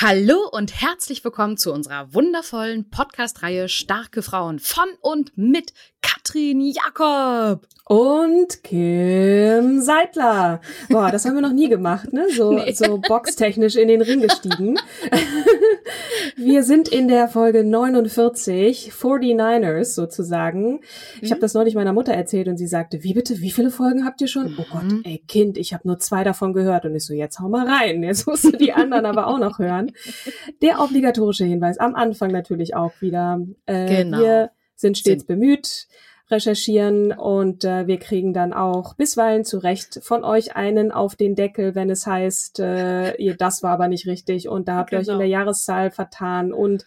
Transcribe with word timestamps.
Hallo 0.00 0.48
und 0.52 0.80
herzlich 0.80 1.24
willkommen 1.24 1.56
zu 1.56 1.72
unserer 1.72 2.14
wundervollen 2.14 2.88
Podcast-Reihe 2.88 3.68
Starke 3.68 4.22
Frauen 4.22 4.60
von 4.60 4.86
und 5.00 5.36
mit 5.36 5.72
Katrin 6.18 6.60
Jakob. 6.60 7.66
Und 7.84 8.62
Kim 8.64 9.80
Seidler. 9.80 10.60
Boah, 10.88 11.10
das 11.12 11.24
haben 11.24 11.36
wir 11.36 11.42
noch 11.42 11.52
nie 11.52 11.68
gemacht, 11.68 12.12
ne? 12.12 12.26
So, 12.30 12.52
nee. 12.54 12.72
so 12.72 12.98
boxtechnisch 12.98 13.76
in 13.76 13.88
den 13.88 14.02
Ring 14.02 14.20
gestiegen. 14.20 14.76
wir 16.36 16.64
sind 16.64 16.88
in 16.88 17.06
der 17.06 17.28
Folge 17.28 17.62
49, 17.62 18.92
49ers 18.92 19.94
sozusagen. 19.94 20.80
Ich 21.22 21.28
mhm. 21.28 21.34
habe 21.34 21.40
das 21.40 21.54
neulich 21.54 21.76
meiner 21.76 21.92
Mutter 21.92 22.12
erzählt 22.12 22.48
und 22.48 22.56
sie 22.56 22.66
sagte, 22.66 23.04
wie 23.04 23.14
bitte, 23.14 23.40
wie 23.40 23.52
viele 23.52 23.70
Folgen 23.70 24.04
habt 24.04 24.20
ihr 24.20 24.28
schon? 24.28 24.50
Mhm. 24.50 24.58
Oh 24.58 24.64
Gott, 24.72 24.92
ey 25.04 25.22
Kind, 25.28 25.56
ich 25.56 25.72
habe 25.72 25.86
nur 25.86 25.98
zwei 26.00 26.24
davon 26.24 26.52
gehört. 26.52 26.84
Und 26.84 26.96
ich 26.96 27.06
so, 27.06 27.14
jetzt 27.14 27.38
hau 27.38 27.48
mal 27.48 27.66
rein. 27.66 28.02
Jetzt 28.02 28.26
musst 28.26 28.44
du 28.44 28.50
die 28.50 28.72
anderen 28.72 29.06
aber 29.06 29.28
auch 29.28 29.38
noch 29.38 29.60
hören. 29.60 29.92
Der 30.62 30.80
obligatorische 30.80 31.44
Hinweis 31.44 31.78
am 31.78 31.94
Anfang 31.94 32.32
natürlich 32.32 32.74
auch 32.74 32.92
wieder. 33.00 33.40
Äh, 33.66 34.02
genau. 34.02 34.18
Wir 34.18 34.50
sind 34.78 34.96
stets 34.96 35.22
sind. 35.22 35.26
bemüht 35.26 35.88
recherchieren 36.30 37.12
und 37.12 37.64
äh, 37.64 37.86
wir 37.86 37.98
kriegen 37.98 38.32
dann 38.32 38.52
auch 38.52 38.94
bisweilen 38.94 39.44
zurecht 39.44 40.00
von 40.02 40.24
euch 40.24 40.56
einen 40.56 40.92
auf 40.92 41.16
den 41.16 41.34
Deckel, 41.34 41.74
wenn 41.74 41.90
es 41.90 42.06
heißt, 42.06 42.60
äh, 42.60 43.14
ihr 43.16 43.36
das 43.36 43.62
war 43.62 43.72
aber 43.72 43.88
nicht 43.88 44.06
richtig 44.06 44.48
und 44.48 44.68
da 44.68 44.76
habt 44.76 44.92
ihr 44.92 44.98
euch 44.98 45.06
in 45.06 45.14
genau. 45.14 45.18
der 45.18 45.28
Jahreszahl 45.28 45.90
vertan 45.90 46.52
und 46.52 46.84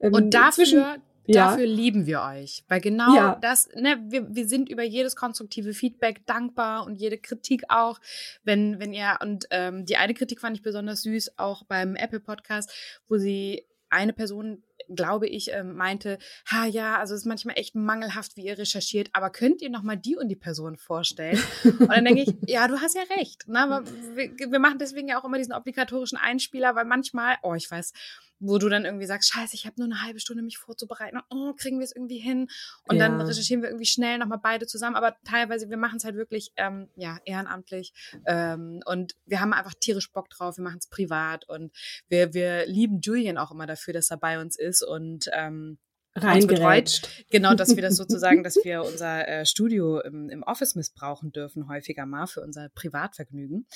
ähm, 0.00 0.12
und 0.12 0.34
dafür 0.34 0.96
ja. 1.26 1.48
Dafür 1.48 1.66
lieben 1.66 2.04
wir 2.04 2.20
euch, 2.20 2.64
weil 2.68 2.82
genau 2.82 3.14
ja. 3.16 3.38
das, 3.40 3.70
ne, 3.74 3.96
wir, 4.08 4.34
wir 4.34 4.46
sind 4.46 4.68
über 4.68 4.82
jedes 4.82 5.16
konstruktive 5.16 5.72
Feedback 5.72 6.26
dankbar 6.26 6.84
und 6.84 6.96
jede 6.96 7.16
Kritik 7.16 7.62
auch, 7.68 7.98
wenn 8.42 8.78
wenn 8.78 8.92
ihr 8.92 9.16
und 9.22 9.46
ähm, 9.50 9.86
die 9.86 9.96
eine 9.96 10.12
Kritik 10.12 10.40
fand 10.40 10.56
ich 10.56 10.62
besonders 10.62 11.00
süß, 11.02 11.38
auch 11.38 11.64
beim 11.64 11.96
Apple 11.96 12.20
Podcast, 12.20 12.70
wo 13.08 13.16
sie 13.16 13.64
eine 13.90 14.12
Person 14.12 14.62
glaube 14.88 15.26
ich, 15.26 15.50
ähm, 15.52 15.76
meinte, 15.76 16.18
ha 16.46 16.66
ja, 16.66 16.98
also 16.98 17.14
es 17.14 17.22
ist 17.22 17.26
manchmal 17.26 17.58
echt 17.58 17.74
mangelhaft, 17.74 18.36
wie 18.36 18.46
ihr 18.46 18.58
recherchiert, 18.58 19.08
aber 19.12 19.30
könnt 19.30 19.62
ihr 19.62 19.70
nochmal 19.70 19.96
die 19.96 20.16
und 20.16 20.28
die 20.28 20.36
Person 20.36 20.76
vorstellen? 20.76 21.40
Und 21.64 21.88
dann 21.88 22.04
denke 22.04 22.22
ich, 22.22 22.34
ja, 22.46 22.68
du 22.68 22.80
hast 22.80 22.94
ja 22.94 23.02
recht. 23.16 23.48
Ne? 23.48 23.82
Wir, 24.14 24.50
wir 24.50 24.58
machen 24.58 24.78
deswegen 24.78 25.08
ja 25.08 25.20
auch 25.20 25.24
immer 25.24 25.38
diesen 25.38 25.54
obligatorischen 25.54 26.18
Einspieler, 26.18 26.74
weil 26.74 26.84
manchmal, 26.84 27.36
oh, 27.42 27.54
ich 27.54 27.70
weiß, 27.70 27.92
wo 28.40 28.58
du 28.58 28.68
dann 28.68 28.84
irgendwie 28.84 29.06
sagst, 29.06 29.32
scheiße, 29.32 29.54
ich 29.54 29.66
habe 29.66 29.76
nur 29.78 29.86
eine 29.86 30.02
halbe 30.02 30.20
Stunde 30.20 30.42
mich 30.42 30.58
vorzubereiten, 30.58 31.20
oh, 31.30 31.52
kriegen 31.54 31.78
wir 31.78 31.84
es 31.84 31.94
irgendwie 31.94 32.18
hin? 32.18 32.48
Und 32.88 32.96
ja. 32.96 33.08
dann 33.08 33.20
recherchieren 33.20 33.62
wir 33.62 33.70
irgendwie 33.70 33.86
schnell 33.86 34.18
nochmal 34.18 34.40
beide 34.42 34.66
zusammen, 34.66 34.96
aber 34.96 35.16
teilweise, 35.24 35.70
wir 35.70 35.76
machen 35.76 35.96
es 35.96 36.04
halt 36.04 36.16
wirklich, 36.16 36.52
ähm, 36.56 36.88
ja, 36.96 37.18
ehrenamtlich. 37.24 37.92
Ähm, 38.26 38.82
und 38.86 39.16
wir 39.26 39.40
haben 39.40 39.52
einfach 39.52 39.74
tierisch 39.74 40.12
Bock 40.12 40.28
drauf, 40.30 40.56
wir 40.56 40.64
machen 40.64 40.78
es 40.78 40.88
privat. 40.88 41.48
Und 41.48 41.72
wir, 42.08 42.34
wir 42.34 42.66
lieben 42.66 43.00
Julian 43.00 43.38
auch 43.38 43.50
immer 43.50 43.66
dafür, 43.66 43.94
dass 43.94 44.10
er 44.10 44.16
bei 44.16 44.40
uns 44.40 44.58
ist. 44.58 44.82
Und 44.82 45.28
ähm, 45.32 45.78
reingerätscht. 46.14 47.08
Genau, 47.30 47.54
dass 47.54 47.74
wir 47.74 47.82
das 47.82 47.96
sozusagen, 47.98 48.42
dass 48.42 48.56
wir 48.62 48.82
unser 48.82 49.26
äh, 49.26 49.46
Studio 49.46 50.00
im, 50.00 50.28
im, 50.30 50.42
Office 50.42 50.74
missbrauchen 50.74 51.32
dürfen, 51.32 51.68
häufiger 51.68 52.06
mal 52.06 52.26
für 52.26 52.40
unser 52.40 52.68
Privatvergnügen. 52.74 53.66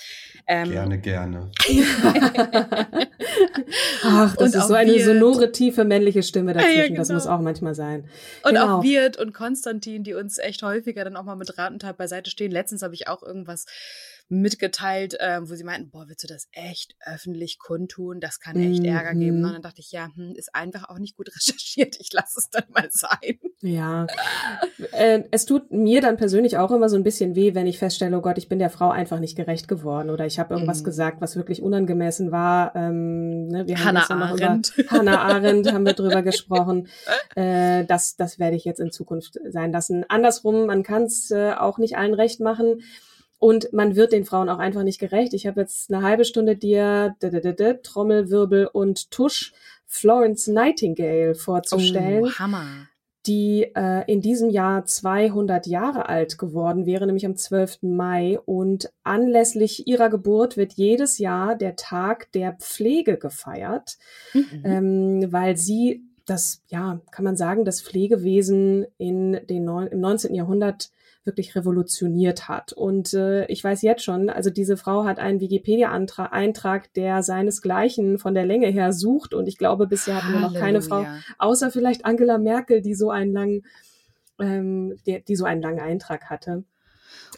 Ähm, 0.46 0.70
gerne, 0.70 1.00
gerne. 1.00 1.50
Ach, 4.02 4.36
das 4.36 4.54
und 4.54 4.60
ist 4.60 4.68
so 4.68 4.74
eine 4.74 4.92
Wirt. 4.92 5.04
sonore, 5.04 5.52
tiefe 5.52 5.84
männliche 5.84 6.22
Stimme 6.22 6.52
dazwischen. 6.52 6.76
Ja, 6.76 6.86
genau. 6.86 6.98
Das 6.98 7.10
muss 7.10 7.26
auch 7.26 7.40
manchmal 7.40 7.74
sein. 7.74 8.08
Und 8.44 8.54
genau. 8.54 8.78
auch 8.78 8.82
Wirt 8.82 9.16
und 9.16 9.32
Konstantin, 9.32 10.04
die 10.04 10.14
uns 10.14 10.38
echt 10.38 10.62
häufiger 10.62 11.04
dann 11.04 11.16
auch 11.16 11.24
mal 11.24 11.36
mit 11.36 11.58
Rat 11.58 11.72
und 11.72 11.80
Tat 11.80 11.96
beiseite 11.96 12.30
stehen. 12.30 12.52
Letztens 12.52 12.82
habe 12.82 12.94
ich 12.94 13.08
auch 13.08 13.22
irgendwas 13.22 13.66
mitgeteilt, 14.28 15.18
äh, 15.20 15.40
wo 15.48 15.54
sie 15.54 15.64
meinten, 15.64 15.90
boah, 15.90 16.06
willst 16.06 16.22
du 16.22 16.26
das 16.26 16.48
echt 16.52 16.94
öffentlich 17.00 17.58
kundtun? 17.58 18.20
Das 18.20 18.40
kann 18.40 18.56
echt 18.56 18.82
mhm. 18.82 18.88
Ärger 18.88 19.14
geben. 19.14 19.42
Und 19.44 19.52
dann 19.52 19.62
dachte 19.62 19.80
ich, 19.80 19.90
ja, 19.90 20.10
hm, 20.14 20.34
ist 20.36 20.54
einfach 20.54 20.88
auch 20.88 20.98
nicht 20.98 21.16
gut 21.16 21.28
recherchiert. 21.34 21.96
Ich 21.98 22.12
lasse 22.12 22.27
es 22.36 22.50
dann 22.50 22.64
mal 22.74 22.88
sein. 22.90 23.38
Ja. 23.60 24.06
äh, 24.92 25.22
es 25.30 25.46
tut 25.46 25.70
mir 25.72 26.00
dann 26.00 26.16
persönlich 26.16 26.58
auch 26.58 26.70
immer 26.70 26.88
so 26.88 26.96
ein 26.96 27.04
bisschen 27.04 27.34
weh, 27.34 27.54
wenn 27.54 27.66
ich 27.66 27.78
feststelle, 27.78 28.16
oh 28.16 28.20
Gott, 28.20 28.38
ich 28.38 28.48
bin 28.48 28.58
der 28.58 28.70
Frau 28.70 28.90
einfach 28.90 29.20
nicht 29.20 29.36
gerecht 29.36 29.68
geworden 29.68 30.10
oder 30.10 30.26
ich 30.26 30.38
habe 30.38 30.54
irgendwas 30.54 30.80
mhm. 30.80 30.84
gesagt, 30.84 31.20
was 31.20 31.36
wirklich 31.36 31.62
unangemessen 31.62 32.30
war. 32.30 32.74
Ähm, 32.76 33.48
ne, 33.48 33.66
wir 33.66 33.84
Hannah 33.84 34.08
haben 34.08 34.22
Arendt. 34.22 34.72
Über 34.76 34.90
Hannah 34.90 35.20
Arendt 35.22 35.72
haben 35.72 35.86
wir 35.86 35.94
drüber 35.94 36.22
gesprochen. 36.22 36.88
Äh, 37.34 37.84
das, 37.84 38.16
das 38.16 38.38
werde 38.38 38.56
ich 38.56 38.64
jetzt 38.64 38.80
in 38.80 38.90
Zukunft 38.90 39.38
sein 39.48 39.72
lassen. 39.72 40.04
Andersrum, 40.08 40.66
man 40.66 40.82
kann 40.82 41.04
es 41.04 41.30
äh, 41.30 41.52
auch 41.52 41.78
nicht 41.78 41.96
allen 41.96 42.14
recht 42.14 42.40
machen. 42.40 42.82
Und 43.40 43.72
man 43.72 43.94
wird 43.94 44.12
den 44.12 44.24
Frauen 44.24 44.48
auch 44.48 44.58
einfach 44.58 44.82
nicht 44.82 44.98
gerecht. 44.98 45.32
Ich 45.32 45.46
habe 45.46 45.60
jetzt 45.60 45.92
eine 45.92 46.02
halbe 46.02 46.24
Stunde 46.24 46.56
dir 46.56 47.14
Trommelwirbel 47.20 48.66
und 48.66 49.12
Tusch 49.12 49.52
Florence 49.88 50.46
Nightingale 50.46 51.34
vorzustellen. 51.34 52.24
Oh, 52.24 52.30
Hammer 52.38 52.88
die 53.28 53.70
äh, 53.74 54.10
in 54.10 54.22
diesem 54.22 54.48
Jahr 54.48 54.86
200 54.86 55.66
Jahre 55.66 56.08
alt 56.08 56.38
geworden 56.38 56.86
wäre, 56.86 57.06
nämlich 57.06 57.26
am 57.26 57.36
12. 57.36 57.82
Mai. 57.82 58.38
Und 58.46 58.90
anlässlich 59.04 59.86
ihrer 59.86 60.08
Geburt 60.08 60.56
wird 60.56 60.72
jedes 60.72 61.18
Jahr 61.18 61.54
der 61.54 61.76
Tag 61.76 62.32
der 62.32 62.54
Pflege 62.54 63.18
gefeiert, 63.18 63.98
mhm. 64.32 64.62
ähm, 64.64 65.32
weil 65.32 65.56
sie 65.58 66.02
das, 66.24 66.62
ja, 66.68 67.00
kann 67.10 67.24
man 67.24 67.36
sagen, 67.36 67.64
das 67.64 67.82
Pflegewesen 67.82 68.86
in 68.96 69.32
den 69.48 69.68
im 69.68 70.00
19. 70.00 70.34
Jahrhundert 70.34 70.90
wirklich 71.28 71.54
revolutioniert 71.54 72.48
hat. 72.48 72.72
Und 72.72 73.14
äh, 73.14 73.46
ich 73.46 73.62
weiß 73.62 73.82
jetzt 73.82 74.02
schon, 74.02 74.28
also 74.28 74.50
diese 74.50 74.76
Frau 74.76 75.04
hat 75.04 75.20
einen 75.20 75.40
Wikipedia-Eintrag, 75.40 76.92
der 76.94 77.22
seinesgleichen 77.22 78.18
von 78.18 78.34
der 78.34 78.44
Länge 78.44 78.66
her 78.66 78.92
sucht. 78.92 79.34
Und 79.34 79.46
ich 79.46 79.56
glaube, 79.56 79.86
bisher 79.86 80.16
hatten 80.16 80.32
wir 80.32 80.40
noch 80.40 80.54
keine 80.54 80.82
Frau, 80.82 81.06
außer 81.38 81.70
vielleicht 81.70 82.04
Angela 82.04 82.38
Merkel, 82.38 82.82
die 82.82 82.94
so 82.94 83.10
einen 83.10 83.32
langen, 83.32 83.66
ähm, 84.40 84.96
die, 85.06 85.22
die 85.22 85.36
so 85.36 85.44
einen 85.44 85.62
langen 85.62 85.80
Eintrag 85.80 86.30
hatte. 86.30 86.64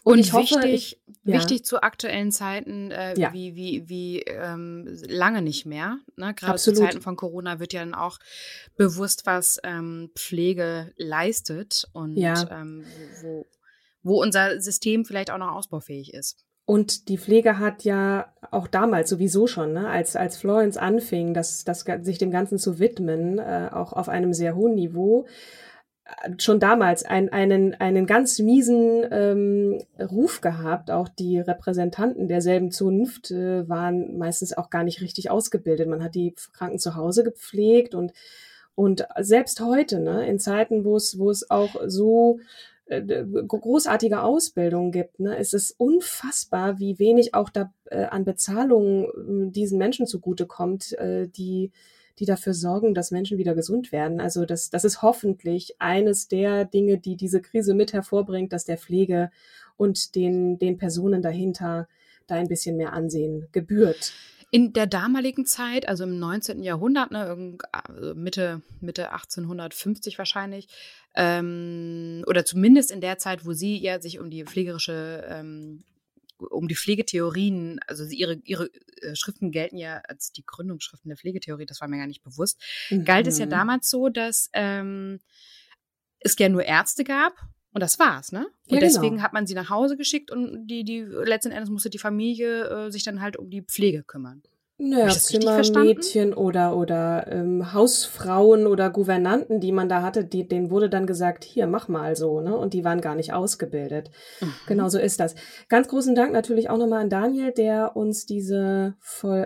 Und, 0.02 0.14
und 0.14 0.18
ich 0.18 0.32
hoffe, 0.32 0.56
wichtig, 0.56 0.72
ich, 0.72 1.00
ja. 1.24 1.34
wichtig 1.34 1.64
zu 1.64 1.82
aktuellen 1.82 2.32
Zeiten, 2.32 2.90
äh, 2.90 3.18
ja. 3.18 3.32
wie, 3.32 3.54
wie, 3.54 3.88
wie 3.88 4.20
ähm, 4.20 4.86
lange 5.08 5.42
nicht 5.42 5.66
mehr. 5.66 5.98
Ne? 6.16 6.34
Gerade 6.34 6.58
zu 6.58 6.72
Zeiten 6.72 7.02
von 7.02 7.16
Corona 7.16 7.60
wird 7.60 7.72
ja 7.72 7.80
dann 7.80 7.94
auch 7.94 8.18
bewusst, 8.76 9.26
was 9.26 9.58
ähm, 9.62 10.10
Pflege 10.14 10.92
leistet 10.96 11.88
und 11.92 12.16
ja. 12.16 12.34
ähm, 12.50 12.84
wo, 13.22 13.46
wo 14.02 14.20
unser 14.20 14.60
System 14.60 15.04
vielleicht 15.04 15.30
auch 15.30 15.38
noch 15.38 15.52
ausbaufähig 15.52 16.14
ist. 16.14 16.44
Und 16.70 17.08
die 17.08 17.18
Pflege 17.18 17.58
hat 17.58 17.82
ja 17.82 18.32
auch 18.52 18.68
damals 18.68 19.10
sowieso 19.10 19.48
schon, 19.48 19.72
ne, 19.72 19.88
als, 19.88 20.14
als 20.14 20.36
Florence 20.36 20.76
anfing, 20.76 21.34
das, 21.34 21.64
das, 21.64 21.84
sich 22.02 22.18
dem 22.18 22.30
Ganzen 22.30 22.58
zu 22.58 22.78
widmen, 22.78 23.40
äh, 23.40 23.70
auch 23.72 23.92
auf 23.92 24.08
einem 24.08 24.32
sehr 24.32 24.54
hohen 24.54 24.76
Niveau, 24.76 25.26
äh, 26.04 26.30
schon 26.38 26.60
damals 26.60 27.04
ein, 27.04 27.28
einen, 27.32 27.74
einen 27.74 28.06
ganz 28.06 28.38
miesen 28.38 29.04
ähm, 29.10 29.82
Ruf 29.98 30.42
gehabt. 30.42 30.92
Auch 30.92 31.08
die 31.08 31.40
Repräsentanten 31.40 32.28
derselben 32.28 32.70
Zunft 32.70 33.32
äh, 33.32 33.68
waren 33.68 34.16
meistens 34.16 34.56
auch 34.56 34.70
gar 34.70 34.84
nicht 34.84 35.00
richtig 35.00 35.28
ausgebildet. 35.28 35.88
Man 35.88 36.04
hat 36.04 36.14
die 36.14 36.36
Kranken 36.52 36.78
zu 36.78 36.94
Hause 36.94 37.24
gepflegt 37.24 37.96
und, 37.96 38.12
und 38.76 39.08
selbst 39.18 39.60
heute, 39.60 39.98
ne, 39.98 40.24
in 40.28 40.38
Zeiten, 40.38 40.84
wo 40.84 40.94
es, 40.94 41.18
wo 41.18 41.30
es 41.30 41.50
auch 41.50 41.74
so 41.86 42.38
großartige 42.90 44.22
Ausbildung 44.22 44.90
gibt. 44.90 45.20
Ne? 45.20 45.36
Es 45.36 45.52
ist 45.52 45.72
unfassbar, 45.78 46.78
wie 46.78 46.98
wenig 46.98 47.34
auch 47.34 47.48
da 47.48 47.72
äh, 47.86 48.04
an 48.04 48.24
Bezahlung 48.24 49.04
äh, 49.04 49.50
diesen 49.50 49.78
Menschen 49.78 50.06
zugutekommt, 50.06 50.92
äh, 50.98 51.28
die 51.28 51.70
die 52.18 52.26
dafür 52.26 52.52
sorgen, 52.52 52.92
dass 52.92 53.10
Menschen 53.10 53.38
wieder 53.38 53.54
gesund 53.54 53.92
werden. 53.92 54.20
Also 54.20 54.44
das, 54.44 54.68
das 54.68 54.84
ist 54.84 55.00
hoffentlich 55.00 55.76
eines 55.78 56.28
der 56.28 56.66
Dinge, 56.66 56.98
die 56.98 57.16
diese 57.16 57.40
Krise 57.40 57.72
mit 57.72 57.94
hervorbringt, 57.94 58.52
dass 58.52 58.66
der 58.66 58.76
Pflege 58.76 59.30
und 59.78 60.14
den, 60.14 60.58
den 60.58 60.76
Personen 60.76 61.22
dahinter 61.22 61.88
da 62.26 62.34
ein 62.34 62.48
bisschen 62.48 62.76
mehr 62.76 62.92
Ansehen 62.92 63.48
gebührt. 63.52 64.12
In 64.52 64.72
der 64.72 64.86
damaligen 64.86 65.46
Zeit, 65.46 65.88
also 65.88 66.04
im 66.04 66.18
19. 66.18 66.62
Jahrhundert, 66.62 67.12
ne, 67.12 67.56
also 67.72 68.14
Mitte, 68.14 68.62
Mitte 68.80 69.12
1850 69.12 70.18
wahrscheinlich, 70.18 70.66
ähm, 71.14 72.24
oder 72.26 72.44
zumindest 72.44 72.90
in 72.90 73.00
der 73.00 73.18
Zeit, 73.18 73.46
wo 73.46 73.52
sie 73.52 73.78
ja 73.78 74.00
sich 74.00 74.18
um 74.18 74.30
die 74.30 74.44
pflegerische 74.44 75.24
ähm, 75.28 75.84
um 76.48 76.68
die 76.68 76.74
Pflegetheorien, 76.74 77.80
also 77.86 78.04
ihre, 78.04 78.40
ihre 78.44 78.70
äh, 79.02 79.14
Schriften 79.14 79.50
gelten 79.50 79.76
ja 79.76 80.00
als 80.08 80.32
die 80.32 80.44
Gründungsschriften 80.44 81.10
der 81.10 81.18
Pflegetheorie, 81.18 81.66
das 81.66 81.80
war 81.80 81.88
mir 81.88 81.98
gar 81.98 82.06
nicht 82.06 82.22
bewusst, 82.22 82.60
mhm. 82.88 83.04
galt 83.04 83.26
es 83.26 83.38
ja 83.38 83.46
mhm. 83.46 83.50
damals 83.50 83.90
so, 83.90 84.08
dass 84.08 84.48
ähm, 84.52 85.20
es 86.20 86.36
ja 86.38 86.48
nur 86.48 86.64
Ärzte 86.64 87.04
gab 87.04 87.34
und 87.72 87.82
das 87.82 87.98
war's, 87.98 88.32
ne? 88.32 88.46
Und 88.68 88.74
ja, 88.74 88.80
deswegen 88.80 89.16
genau. 89.16 89.22
hat 89.22 89.32
man 89.32 89.46
sie 89.46 89.54
nach 89.54 89.70
Hause 89.70 89.96
geschickt 89.96 90.30
und 90.30 90.66
die, 90.66 90.84
die 90.84 91.00
letzten 91.00 91.52
Endes 91.52 91.70
musste 91.70 91.90
die 91.90 91.98
Familie 91.98 92.86
äh, 92.86 92.90
sich 92.90 93.04
dann 93.04 93.20
halt 93.20 93.36
um 93.36 93.50
die 93.50 93.62
Pflege 93.62 94.02
kümmern. 94.02 94.42
Naja, 94.82 95.10
Zimmermädchen 95.10 96.32
oder, 96.32 96.74
oder 96.74 97.26
ähm, 97.30 97.74
Hausfrauen 97.74 98.66
oder 98.66 98.88
Gouvernanten, 98.88 99.60
die 99.60 99.72
man 99.72 99.90
da 99.90 100.00
hatte, 100.00 100.24
die, 100.24 100.48
denen 100.48 100.70
wurde 100.70 100.88
dann 100.88 101.06
gesagt, 101.06 101.44
hier, 101.44 101.66
mach 101.66 101.88
mal 101.88 102.16
so, 102.16 102.40
ne? 102.40 102.56
Und 102.56 102.72
die 102.72 102.82
waren 102.82 103.02
gar 103.02 103.14
nicht 103.14 103.34
ausgebildet. 103.34 104.10
Mhm. 104.40 104.54
Genau 104.66 104.88
so 104.88 104.98
ist 104.98 105.20
das. 105.20 105.34
Ganz 105.68 105.86
großen 105.88 106.14
Dank 106.14 106.32
natürlich 106.32 106.70
auch 106.70 106.78
nochmal 106.78 107.02
an 107.02 107.10
Daniel, 107.10 107.52
der 107.52 107.94
uns 107.94 108.24
diese, 108.24 108.94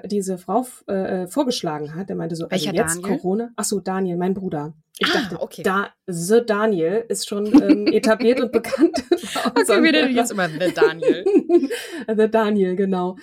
diese 0.04 0.38
Frau 0.38 0.66
äh, 0.86 1.26
vorgeschlagen 1.26 1.96
hat. 1.96 2.10
Der 2.10 2.16
meinte 2.16 2.36
so, 2.36 2.44
also 2.44 2.52
Welcher 2.52 2.70
also 2.70 2.82
jetzt 2.82 3.02
Daniel? 3.02 3.18
Corona. 3.18 3.50
Ach 3.56 3.64
so, 3.64 3.80
Daniel, 3.80 4.16
mein 4.16 4.34
Bruder. 4.34 4.74
Ich 4.98 5.10
ah, 5.10 5.22
dachte, 5.22 5.40
okay. 5.42 5.62
da, 5.64 5.92
The 6.06 6.42
Daniel 6.46 7.04
ist 7.08 7.28
schon 7.28 7.46
ähm, 7.62 7.88
etabliert 7.88 8.40
und 8.40 8.52
bekannt. 8.52 9.02
okay, 9.10 9.82
wir 9.82 9.90
nennen 9.90 10.14
jetzt 10.14 10.30
immer 10.30 10.48
The 10.48 10.72
Daniel. 10.72 11.24
The 12.06 12.30
Daniel, 12.30 12.76
genau. 12.76 13.16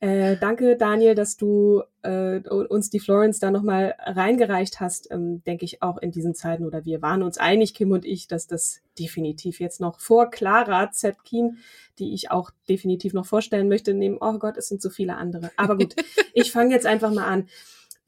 Äh, 0.00 0.36
danke, 0.38 0.76
Daniel, 0.76 1.14
dass 1.14 1.36
du 1.36 1.82
äh, 2.02 2.40
uns 2.48 2.90
die 2.90 2.98
Florence 2.98 3.38
da 3.38 3.52
nochmal 3.52 3.94
reingereicht 4.00 4.80
hast, 4.80 5.12
ähm, 5.12 5.44
denke 5.44 5.64
ich 5.64 5.80
auch 5.80 5.98
in 5.98 6.10
diesen 6.10 6.34
Zeiten. 6.34 6.66
Oder 6.66 6.84
wir 6.84 7.02
waren 7.02 7.22
uns 7.22 7.38
einig, 7.38 7.74
Kim 7.74 7.92
und 7.92 8.04
ich, 8.04 8.26
dass 8.26 8.48
das 8.48 8.80
definitiv 8.98 9.60
jetzt 9.60 9.80
noch 9.80 10.00
vor 10.00 10.28
Clara 10.28 10.90
Zetkin, 10.90 11.58
die 12.00 12.14
ich 12.14 12.32
auch 12.32 12.50
definitiv 12.68 13.12
noch 13.12 13.26
vorstellen 13.26 13.68
möchte, 13.68 13.94
nehmen, 13.94 14.18
oh 14.20 14.38
Gott, 14.38 14.56
es 14.56 14.66
sind 14.66 14.82
so 14.82 14.90
viele 14.90 15.16
andere. 15.16 15.52
Aber 15.56 15.76
gut, 15.76 15.94
ich 16.34 16.50
fange 16.50 16.74
jetzt 16.74 16.86
einfach 16.86 17.12
mal 17.12 17.26
an. 17.26 17.48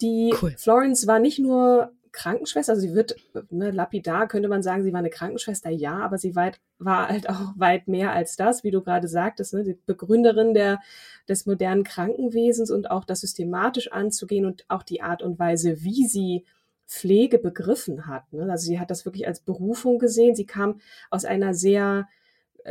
Die 0.00 0.34
cool. 0.42 0.52
Florence 0.58 1.06
war 1.06 1.20
nicht 1.20 1.38
nur 1.38 1.92
Krankenschwester, 2.14 2.72
also 2.72 2.86
sie 2.86 2.94
wird, 2.94 3.16
ne, 3.50 3.72
lapidar 3.72 4.28
könnte 4.28 4.48
man 4.48 4.62
sagen, 4.62 4.84
sie 4.84 4.92
war 4.92 5.00
eine 5.00 5.10
Krankenschwester, 5.10 5.68
ja, 5.68 5.98
aber 5.98 6.16
sie 6.16 6.36
weit, 6.36 6.60
war 6.78 7.08
halt 7.08 7.28
auch 7.28 7.52
weit 7.56 7.88
mehr 7.88 8.12
als 8.12 8.36
das, 8.36 8.64
wie 8.64 8.70
du 8.70 8.82
gerade 8.82 9.08
sagtest, 9.08 9.52
ne, 9.52 9.64
die 9.64 9.78
Begründerin 9.84 10.54
der, 10.54 10.80
des 11.28 11.44
modernen 11.44 11.84
Krankenwesens 11.84 12.70
und 12.70 12.90
auch 12.90 13.04
das 13.04 13.20
systematisch 13.20 13.92
anzugehen 13.92 14.46
und 14.46 14.64
auch 14.68 14.84
die 14.84 15.02
Art 15.02 15.22
und 15.22 15.38
Weise, 15.38 15.82
wie 15.82 16.06
sie 16.06 16.44
Pflege 16.86 17.38
begriffen 17.38 18.06
hat. 18.06 18.32
Ne? 18.32 18.50
Also 18.50 18.66
sie 18.66 18.78
hat 18.78 18.90
das 18.90 19.04
wirklich 19.04 19.26
als 19.26 19.40
Berufung 19.40 19.98
gesehen. 19.98 20.36
Sie 20.36 20.46
kam 20.46 20.80
aus 21.10 21.24
einer 21.24 21.54
sehr 21.54 22.08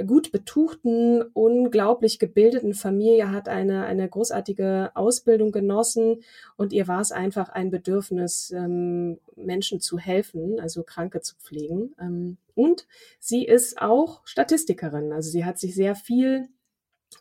gut 0.08 0.32
betuchten, 0.32 1.22
unglaublich 1.34 2.18
gebildeten 2.18 2.74
Familie, 2.74 3.32
hat 3.32 3.48
eine, 3.48 3.86
eine 3.86 4.10
großartige 4.10 4.92
Ausbildung 4.96 5.52
genossen 5.52 6.24
und 6.58 6.74
ihr 6.74 6.88
war 6.88 7.02
es 7.02 7.12
einfach 7.12 7.50
ein 7.50 7.70
Bedürfnis, 7.70 8.52
ähm, 8.52 9.20
Menschen 9.36 9.80
zu 9.80 10.00
helfen, 10.00 10.60
also 10.60 10.84
Kranke 10.84 11.22
zu 11.22 11.36
pflegen. 11.36 11.94
Ähm, 12.00 12.38
und 12.56 12.88
sie 13.20 13.46
ist 13.46 13.82
auch 13.82 14.22
Statistikerin, 14.26 15.14
also 15.14 15.30
sie 15.30 15.46
hat 15.46 15.60
sich 15.60 15.76
sehr 15.76 15.96
viel, 15.96 16.50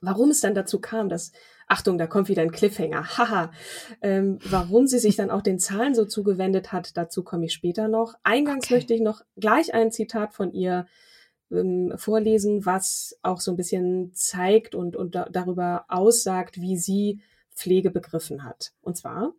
warum 0.00 0.30
es 0.30 0.40
dann 0.40 0.54
dazu 0.54 0.80
kam, 0.80 1.10
dass 1.10 1.32
Achtung, 1.68 1.96
da 1.96 2.06
kommt 2.06 2.28
wieder 2.28 2.42
ein 2.42 2.52
Cliffhanger. 2.52 3.04
Haha. 3.18 3.50
Ähm, 4.00 4.38
warum 4.44 4.86
sie 4.86 4.98
sich 4.98 5.16
dann 5.16 5.30
auch 5.30 5.42
den 5.42 5.58
Zahlen 5.58 5.94
so 5.94 6.04
zugewendet 6.04 6.72
hat, 6.72 6.96
dazu 6.96 7.22
komme 7.22 7.46
ich 7.46 7.52
später 7.52 7.88
noch. 7.88 8.14
Eingangs 8.22 8.64
okay. 8.64 8.74
möchte 8.74 8.94
ich 8.94 9.00
noch 9.00 9.22
gleich 9.36 9.72
ein 9.72 9.90
Zitat 9.90 10.34
von 10.34 10.52
ihr 10.52 10.86
ähm, 11.52 11.92
vorlesen, 11.96 12.66
was 12.66 13.18
auch 13.22 13.40
so 13.40 13.50
ein 13.52 13.56
bisschen 13.56 14.12
zeigt 14.14 14.74
und, 14.74 14.96
und 14.96 15.14
da, 15.14 15.28
darüber 15.30 15.84
aussagt, 15.88 16.60
wie 16.60 16.76
sie 16.76 17.20
Pflege 17.54 17.90
begriffen 17.90 18.44
hat. 18.44 18.72
Und 18.82 18.96
zwar, 18.96 19.34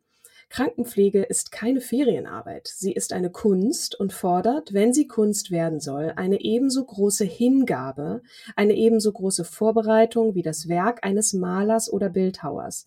Krankenpflege 0.49 1.23
ist 1.23 1.51
keine 1.51 1.81
Ferienarbeit. 1.81 2.67
Sie 2.67 2.91
ist 2.91 3.11
eine 3.11 3.31
Kunst 3.31 3.99
und 3.99 4.13
fordert, 4.13 4.71
wenn 4.71 4.93
sie 4.93 5.07
Kunst 5.07 5.49
werden 5.49 5.79
soll, 5.79 6.13
eine 6.15 6.41
ebenso 6.41 6.85
große 6.85 7.25
Hingabe, 7.25 8.21
eine 8.55 8.75
ebenso 8.75 9.11
große 9.11 9.45
Vorbereitung 9.45 10.35
wie 10.35 10.43
das 10.43 10.67
Werk 10.67 11.03
eines 11.03 11.33
Malers 11.33 11.91
oder 11.91 12.09
Bildhauers. 12.09 12.85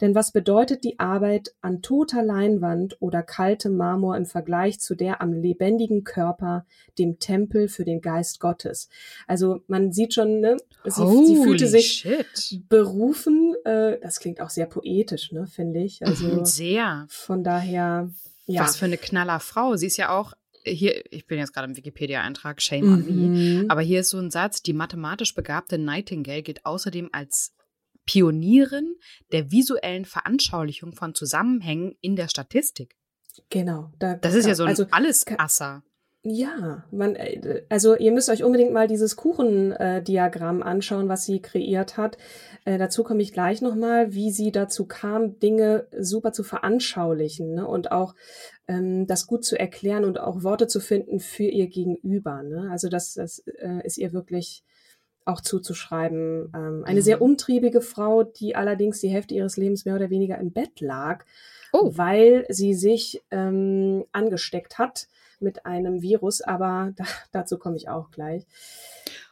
Denn 0.00 0.14
was 0.14 0.32
bedeutet 0.32 0.84
die 0.84 0.98
Arbeit 0.98 1.54
an 1.60 1.82
toter 1.82 2.22
Leinwand 2.22 2.96
oder 3.00 3.22
kaltem 3.22 3.76
Marmor 3.76 4.16
im 4.16 4.26
Vergleich 4.26 4.78
zu 4.80 4.94
der 4.94 5.20
am 5.20 5.32
lebendigen 5.32 6.04
Körper, 6.04 6.66
dem 6.98 7.18
Tempel 7.18 7.68
für 7.68 7.84
den 7.84 8.00
Geist 8.00 8.38
Gottes? 8.38 8.88
Also 9.26 9.60
man 9.66 9.92
sieht 9.92 10.14
schon, 10.14 10.40
ne, 10.40 10.56
sie, 10.84 11.26
sie 11.26 11.36
fühlte 11.42 11.66
sich 11.66 11.92
shit. 11.92 12.68
berufen. 12.68 13.54
Äh, 13.64 13.98
das 14.00 14.20
klingt 14.20 14.40
auch 14.40 14.50
sehr 14.50 14.66
poetisch, 14.66 15.32
ne, 15.32 15.46
finde 15.46 15.80
ich. 15.80 16.04
Also 16.04 16.26
mhm, 16.26 16.44
sehr. 16.44 17.06
Von 17.08 17.42
daher. 17.42 18.10
Ja. 18.46 18.62
Was 18.62 18.76
für 18.76 18.86
eine 18.86 18.96
knaller 18.96 19.40
Frau. 19.40 19.76
Sie 19.76 19.86
ist 19.86 19.98
ja 19.98 20.16
auch 20.16 20.32
hier, 20.64 21.04
ich 21.12 21.26
bin 21.26 21.38
jetzt 21.38 21.52
gerade 21.52 21.68
im 21.68 21.76
Wikipedia-Eintrag, 21.76 22.60
shame 22.60 22.92
on 22.92 23.04
me, 23.04 23.62
mhm. 23.62 23.70
aber 23.70 23.80
hier 23.80 24.00
ist 24.00 24.10
so 24.10 24.18
ein 24.18 24.30
Satz, 24.30 24.62
die 24.62 24.72
mathematisch 24.72 25.34
begabte 25.34 25.78
Nightingale 25.78 26.42
gilt 26.42 26.66
außerdem 26.66 27.08
als 27.12 27.54
Pionierin 28.08 28.96
der 29.32 29.50
visuellen 29.52 30.06
Veranschaulichung 30.06 30.94
von 30.94 31.14
Zusammenhängen 31.14 31.94
in 32.00 32.16
der 32.16 32.28
Statistik. 32.28 32.96
Genau. 33.50 33.92
Da, 33.98 34.14
das 34.14 34.34
ist 34.34 34.46
ja 34.46 34.54
so 34.54 34.64
ein 34.64 34.70
also, 34.70 34.86
alles 34.90 35.26
Asser. 35.36 35.82
Ja, 36.24 36.84
man, 36.90 37.14
äh, 37.14 37.62
also 37.68 37.96
ihr 37.96 38.10
müsst 38.10 38.30
euch 38.30 38.42
unbedingt 38.42 38.72
mal 38.72 38.88
dieses 38.88 39.14
Kuchendiagramm 39.16 40.62
anschauen, 40.62 41.08
was 41.08 41.26
sie 41.26 41.40
kreiert 41.40 41.96
hat. 41.96 42.16
Äh, 42.64 42.78
dazu 42.78 43.04
komme 43.04 43.22
ich 43.22 43.32
gleich 43.32 43.62
nochmal, 43.62 44.14
wie 44.14 44.30
sie 44.30 44.50
dazu 44.50 44.86
kam, 44.86 45.38
Dinge 45.38 45.86
super 45.98 46.32
zu 46.32 46.42
veranschaulichen 46.42 47.54
ne? 47.54 47.68
und 47.68 47.92
auch 47.92 48.14
ähm, 48.66 49.06
das 49.06 49.26
gut 49.26 49.44
zu 49.44 49.58
erklären 49.58 50.04
und 50.04 50.18
auch 50.18 50.42
Worte 50.42 50.66
zu 50.66 50.80
finden 50.80 51.20
für 51.20 51.44
ihr 51.44 51.68
Gegenüber. 51.68 52.42
Ne? 52.42 52.68
Also 52.70 52.88
das, 52.88 53.12
das 53.14 53.38
äh, 53.46 53.84
ist 53.84 53.98
ihr 53.98 54.12
wirklich 54.12 54.64
auch 55.28 55.40
zuzuschreiben. 55.40 56.52
Ähm, 56.54 56.84
eine 56.84 57.00
mhm. 57.00 57.04
sehr 57.04 57.22
umtriebige 57.22 57.80
Frau, 57.80 58.24
die 58.24 58.56
allerdings 58.56 59.00
die 59.00 59.08
Hälfte 59.08 59.34
ihres 59.34 59.56
Lebens 59.56 59.84
mehr 59.84 59.94
oder 59.94 60.10
weniger 60.10 60.38
im 60.38 60.52
Bett 60.52 60.80
lag, 60.80 61.24
oh. 61.72 61.92
weil 61.94 62.46
sie 62.48 62.74
sich 62.74 63.22
ähm, 63.30 64.04
angesteckt 64.12 64.78
hat 64.78 65.08
mit 65.40 65.66
einem 65.66 66.02
Virus, 66.02 66.40
aber 66.40 66.92
da, 66.96 67.04
dazu 67.32 67.58
komme 67.58 67.76
ich 67.76 67.88
auch 67.88 68.10
gleich. 68.10 68.46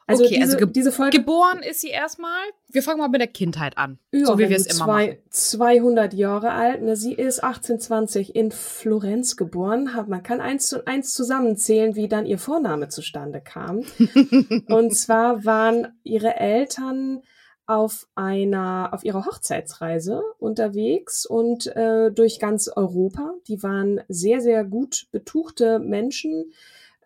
Also, 0.08 0.24
okay, 0.24 0.38
diese, 0.40 0.54
also 0.54 0.66
diese 0.66 0.92
Folge. 0.92 1.18
Geboren 1.18 1.62
ist 1.62 1.80
sie 1.80 1.88
erstmal. 1.88 2.40
Wir 2.68 2.82
fangen 2.82 2.98
mal 2.98 3.08
mit 3.08 3.20
der 3.20 3.28
Kindheit 3.28 3.76
an. 3.76 3.98
Ja, 4.12 4.26
so 4.26 4.38
wie 4.38 4.48
wir 4.48 4.56
es 4.56 4.66
immer 4.66 4.84
zwei, 4.84 5.06
machen. 5.06 5.18
200 5.30 6.14
Jahre 6.14 6.52
alt. 6.52 6.82
Ne, 6.82 6.94
sie 6.94 7.12
ist 7.12 7.42
1820 7.42 8.36
in 8.36 8.52
Florenz 8.52 9.36
geboren. 9.36 9.90
Man 10.06 10.22
kann 10.22 10.40
eins 10.40 10.68
zu 10.68 10.86
eins 10.86 11.12
zusammenzählen, 11.12 11.96
wie 11.96 12.08
dann 12.08 12.24
ihr 12.24 12.38
Vorname 12.38 12.88
zustande 12.88 13.40
kam. 13.40 13.82
und 14.68 14.96
zwar 14.96 15.44
waren 15.44 15.88
ihre 16.04 16.36
Eltern 16.36 17.22
auf 17.66 18.06
einer 18.14 18.90
auf 18.92 19.04
ihrer 19.04 19.26
Hochzeitsreise 19.26 20.22
unterwegs 20.38 21.26
und 21.26 21.66
äh, 21.74 22.12
durch 22.12 22.38
ganz 22.38 22.68
Europa. 22.68 23.34
Die 23.48 23.60
waren 23.64 24.00
sehr 24.08 24.40
sehr 24.40 24.64
gut 24.64 25.08
betuchte 25.10 25.80
Menschen 25.80 26.52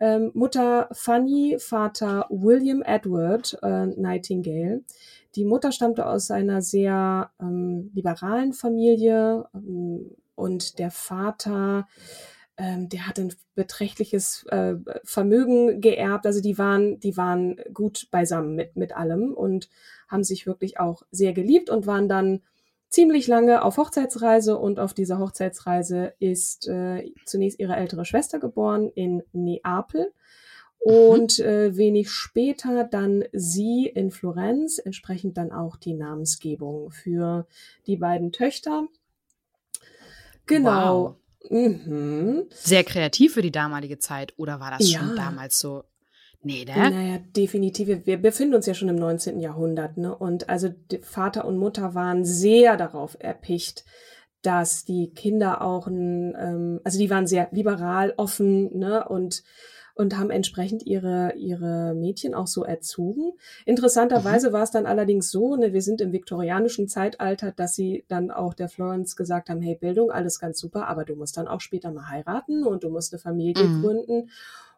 ähm, 0.01 0.31
Mutter 0.33 0.89
Fanny, 0.91 1.57
Vater 1.59 2.25
William 2.29 2.81
Edward 2.81 3.57
äh, 3.61 3.85
Nightingale. 3.85 4.83
Die 5.35 5.45
Mutter 5.45 5.71
stammte 5.71 6.07
aus 6.07 6.31
einer 6.31 6.61
sehr 6.61 7.31
ähm, 7.39 7.91
liberalen 7.93 8.51
Familie 8.51 9.45
ähm, 9.53 10.11
und 10.33 10.79
der 10.79 10.89
Vater, 10.89 11.87
ähm, 12.57 12.89
der 12.89 13.07
hat 13.07 13.19
ein 13.19 13.31
beträchtliches 13.53 14.43
äh, 14.49 14.73
Vermögen 15.03 15.81
geerbt. 15.81 16.25
Also 16.25 16.41
die 16.41 16.57
waren, 16.57 16.99
die 16.99 17.15
waren 17.15 17.61
gut 17.71 18.07
beisammen 18.09 18.55
mit, 18.55 18.75
mit 18.75 18.95
allem 18.95 19.33
und 19.35 19.69
haben 20.07 20.23
sich 20.23 20.47
wirklich 20.47 20.79
auch 20.79 21.03
sehr 21.11 21.31
geliebt 21.31 21.69
und 21.69 21.85
waren 21.85 22.09
dann 22.09 22.41
ziemlich 22.91 23.25
lange 23.25 23.63
auf 23.63 23.77
Hochzeitsreise 23.77 24.57
und 24.57 24.79
auf 24.79 24.93
dieser 24.93 25.17
Hochzeitsreise 25.17 26.13
ist 26.19 26.67
äh, 26.67 27.11
zunächst 27.25 27.59
ihre 27.59 27.75
ältere 27.75 28.05
Schwester 28.05 28.37
geboren 28.37 28.91
in 28.93 29.23
Neapel 29.31 30.13
Und 30.83 31.37
mhm. 31.37 31.45
äh, 31.45 31.77
wenig 31.77 32.09
später 32.09 32.83
dann 32.83 33.23
sie 33.31 33.85
in 33.85 34.09
Florenz, 34.09 34.79
entsprechend 34.79 35.37
dann 35.37 35.51
auch 35.51 35.77
die 35.77 35.93
Namensgebung 35.93 36.89
für 36.89 37.45
die 37.85 37.97
beiden 37.97 38.31
Töchter. 38.31 38.87
Genau. 40.47 41.17
Wow. 41.49 41.51
Mhm. 41.51 42.45
Sehr 42.49 42.83
kreativ 42.83 43.35
für 43.35 43.43
die 43.43 43.51
damalige 43.51 43.99
Zeit, 43.99 44.33
oder 44.37 44.59
war 44.59 44.71
das 44.71 44.91
ja. 44.91 44.99
schon 44.99 45.15
damals 45.15 45.59
so? 45.59 45.83
Nee, 46.43 46.65
ne? 46.65 46.89
Naja, 46.89 47.19
definitiv. 47.35 48.05
Wir 48.05 48.17
befinden 48.17 48.55
uns 48.55 48.65
ja 48.65 48.73
schon 48.73 48.89
im 48.89 48.95
19. 48.95 49.39
Jahrhundert, 49.39 49.97
ne? 49.97 50.15
Und 50.15 50.49
also 50.49 50.69
Vater 51.01 51.45
und 51.45 51.57
Mutter 51.57 51.93
waren 51.93 52.25
sehr 52.25 52.77
darauf 52.77 53.15
erpicht, 53.19 53.85
dass 54.41 54.83
die 54.83 55.11
Kinder 55.13 55.61
auch 55.61 55.85
ein, 55.85 56.35
ähm, 56.39 56.81
also 56.83 56.97
die 56.97 57.11
waren 57.11 57.27
sehr 57.27 57.47
liberal, 57.51 58.13
offen, 58.17 58.77
ne? 58.77 59.07
Und 59.07 59.43
und 59.93 60.17
haben 60.17 60.31
entsprechend 60.31 60.85
ihre, 60.85 61.33
ihre 61.35 61.93
Mädchen 61.93 62.33
auch 62.33 62.47
so 62.47 62.63
erzogen. 62.63 63.33
Interessanterweise 63.65 64.49
mhm. 64.49 64.53
war 64.53 64.63
es 64.63 64.71
dann 64.71 64.85
allerdings 64.85 65.29
so, 65.29 65.55
ne, 65.57 65.73
wir 65.73 65.81
sind 65.81 66.01
im 66.01 66.11
viktorianischen 66.11 66.87
Zeitalter, 66.87 67.51
dass 67.51 67.75
sie 67.75 68.05
dann 68.07 68.31
auch 68.31 68.53
der 68.53 68.69
Florence 68.69 69.15
gesagt 69.15 69.49
haben, 69.49 69.61
hey, 69.61 69.75
Bildung, 69.75 70.09
alles 70.09 70.39
ganz 70.39 70.59
super, 70.59 70.87
aber 70.87 71.03
du 71.03 71.15
musst 71.15 71.37
dann 71.37 71.47
auch 71.47 71.61
später 71.61 71.91
mal 71.91 72.09
heiraten 72.09 72.63
und 72.65 72.83
du 72.83 72.89
musst 72.89 73.13
eine 73.13 73.19
Familie 73.19 73.65
mhm. 73.65 73.81
gründen. 73.81 74.29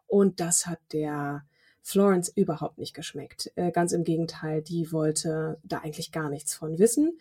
Und 0.06 0.40
das 0.40 0.66
hat 0.66 0.80
der 0.92 1.44
Florence 1.86 2.32
überhaupt 2.34 2.78
nicht 2.78 2.94
geschmeckt. 2.94 3.52
Äh, 3.56 3.70
ganz 3.70 3.92
im 3.92 4.04
Gegenteil, 4.04 4.62
die 4.62 4.90
wollte 4.90 5.58
da 5.62 5.78
eigentlich 5.78 6.12
gar 6.12 6.30
nichts 6.30 6.54
von 6.54 6.78
wissen. 6.78 7.18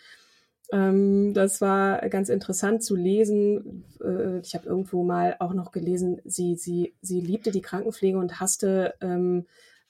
Ähm, 0.72 1.34
das 1.34 1.60
war 1.60 2.08
ganz 2.08 2.30
interessant 2.30 2.82
zu 2.82 2.96
lesen. 2.96 3.84
Äh, 4.02 4.40
ich 4.40 4.56
habe 4.56 4.66
irgendwo 4.66 5.04
mal 5.04 5.36
auch 5.40 5.54
noch 5.54 5.74
gelesen, 5.74 6.22
sie, 6.24 6.56
sie, 6.56 6.96
sie 7.02 7.20
liebte 7.20 7.52
die 7.52 7.62
Krankenpflege 7.62 8.18
und 8.18 8.40
hasste 8.40 8.94
ähm, 9.02 9.48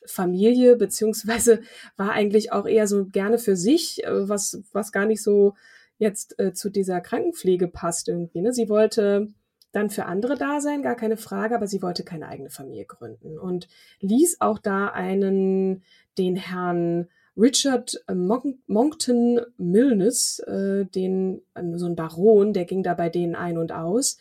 Familie, 0.07 0.75
beziehungsweise 0.77 1.61
war 1.95 2.13
eigentlich 2.13 2.51
auch 2.51 2.65
eher 2.65 2.87
so 2.87 3.05
gerne 3.05 3.37
für 3.37 3.55
sich, 3.55 4.03
äh, 4.03 4.27
was, 4.27 4.63
was 4.71 4.91
gar 4.91 5.05
nicht 5.05 5.21
so 5.21 5.53
jetzt 5.99 6.39
äh, 6.39 6.51
zu 6.51 6.71
dieser 6.71 6.99
Krankenpflege 6.99 7.67
passt 7.67 8.09
irgendwie. 8.09 8.41
Ne? 8.41 8.53
Sie 8.53 8.69
wollte 8.69 9.27
dann 9.73 9.89
für 9.89 10.05
andere 10.05 10.37
da 10.37 10.61
sein, 10.61 10.81
gar 10.81 10.95
keine 10.95 11.17
Frage, 11.17 11.55
aber 11.55 11.67
sie 11.67 11.81
wollte 11.81 12.03
keine 12.03 12.29
eigene 12.29 12.49
Familie 12.49 12.85
gründen 12.85 13.37
und 13.37 13.67
ließ 13.99 14.39
auch 14.39 14.59
da 14.59 14.87
einen, 14.87 15.83
den 16.17 16.37
Herrn 16.37 17.09
Richard 17.35 18.03
Mon 18.13 18.61
Monkton 18.67 19.41
Milnes, 19.57 20.39
äh, 20.39 20.85
den, 20.85 21.41
äh, 21.55 21.63
so 21.75 21.87
ein 21.87 21.95
Baron, 21.95 22.53
der 22.53 22.65
ging 22.65 22.83
da 22.83 22.93
bei 22.93 23.09
denen 23.09 23.35
ein 23.35 23.57
und 23.57 23.71
aus. 23.71 24.17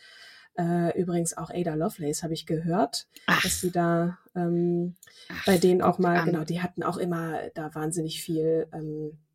Äh, 0.55 0.99
übrigens 0.99 1.37
auch 1.37 1.49
Ada 1.51 1.75
Lovelace 1.75 2.23
habe 2.23 2.33
ich 2.33 2.45
gehört, 2.45 3.07
Ach. 3.27 3.41
dass 3.41 3.61
sie 3.61 3.71
da 3.71 4.17
ähm, 4.35 4.95
Ach, 5.29 5.45
bei 5.45 5.57
denen 5.57 5.81
auch 5.81 5.99
mal, 5.99 6.17
an. 6.17 6.25
genau, 6.25 6.43
die 6.43 6.61
hatten 6.61 6.83
auch 6.83 6.97
immer 6.97 7.39
da 7.53 7.73
wahnsinnig 7.73 8.21
viel 8.21 8.67
ähm, 8.73 9.11
äh, 9.11 9.32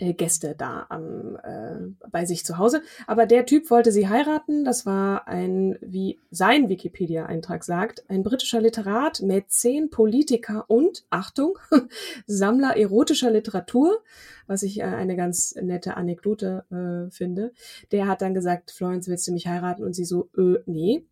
Gäste 0.00 0.54
da 0.56 0.86
am, 0.88 1.36
äh, 1.42 2.08
bei 2.10 2.24
sich 2.24 2.44
zu 2.44 2.58
Hause. 2.58 2.82
Aber 3.06 3.26
der 3.26 3.46
Typ 3.46 3.70
wollte 3.70 3.92
sie 3.92 4.08
heiraten. 4.08 4.64
Das 4.64 4.86
war 4.86 5.28
ein, 5.28 5.78
wie 5.82 6.18
sein 6.30 6.68
Wikipedia-Eintrag 6.68 7.64
sagt, 7.64 8.08
ein 8.08 8.22
britischer 8.22 8.60
Literat, 8.60 9.20
Mäzen, 9.20 9.90
Politiker 9.90 10.64
und, 10.68 11.04
Achtung, 11.10 11.58
Sammler 12.26 12.76
erotischer 12.76 13.30
Literatur, 13.30 14.02
was 14.46 14.62
ich 14.62 14.80
äh, 14.80 14.84
eine 14.84 15.16
ganz 15.16 15.54
nette 15.60 15.96
Anekdote 15.96 16.64
äh, 16.70 17.10
finde. 17.10 17.52
Der 17.92 18.08
hat 18.08 18.22
dann 18.22 18.34
gesagt, 18.34 18.70
Florence, 18.70 19.08
willst 19.08 19.28
du 19.28 19.32
mich 19.32 19.46
heiraten? 19.46 19.84
Und 19.84 19.94
sie 19.94 20.04
so, 20.04 20.30
äh, 20.36 20.58
nee, 20.66 21.04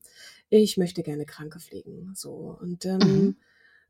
ich 0.51 0.79
möchte 0.79 1.03
gerne 1.03 1.27
Kranke 1.27 1.61
pflegen. 1.61 2.13
So, 2.15 2.57
und 2.61 2.87
ähm, 2.87 2.99
mhm. 2.99 3.37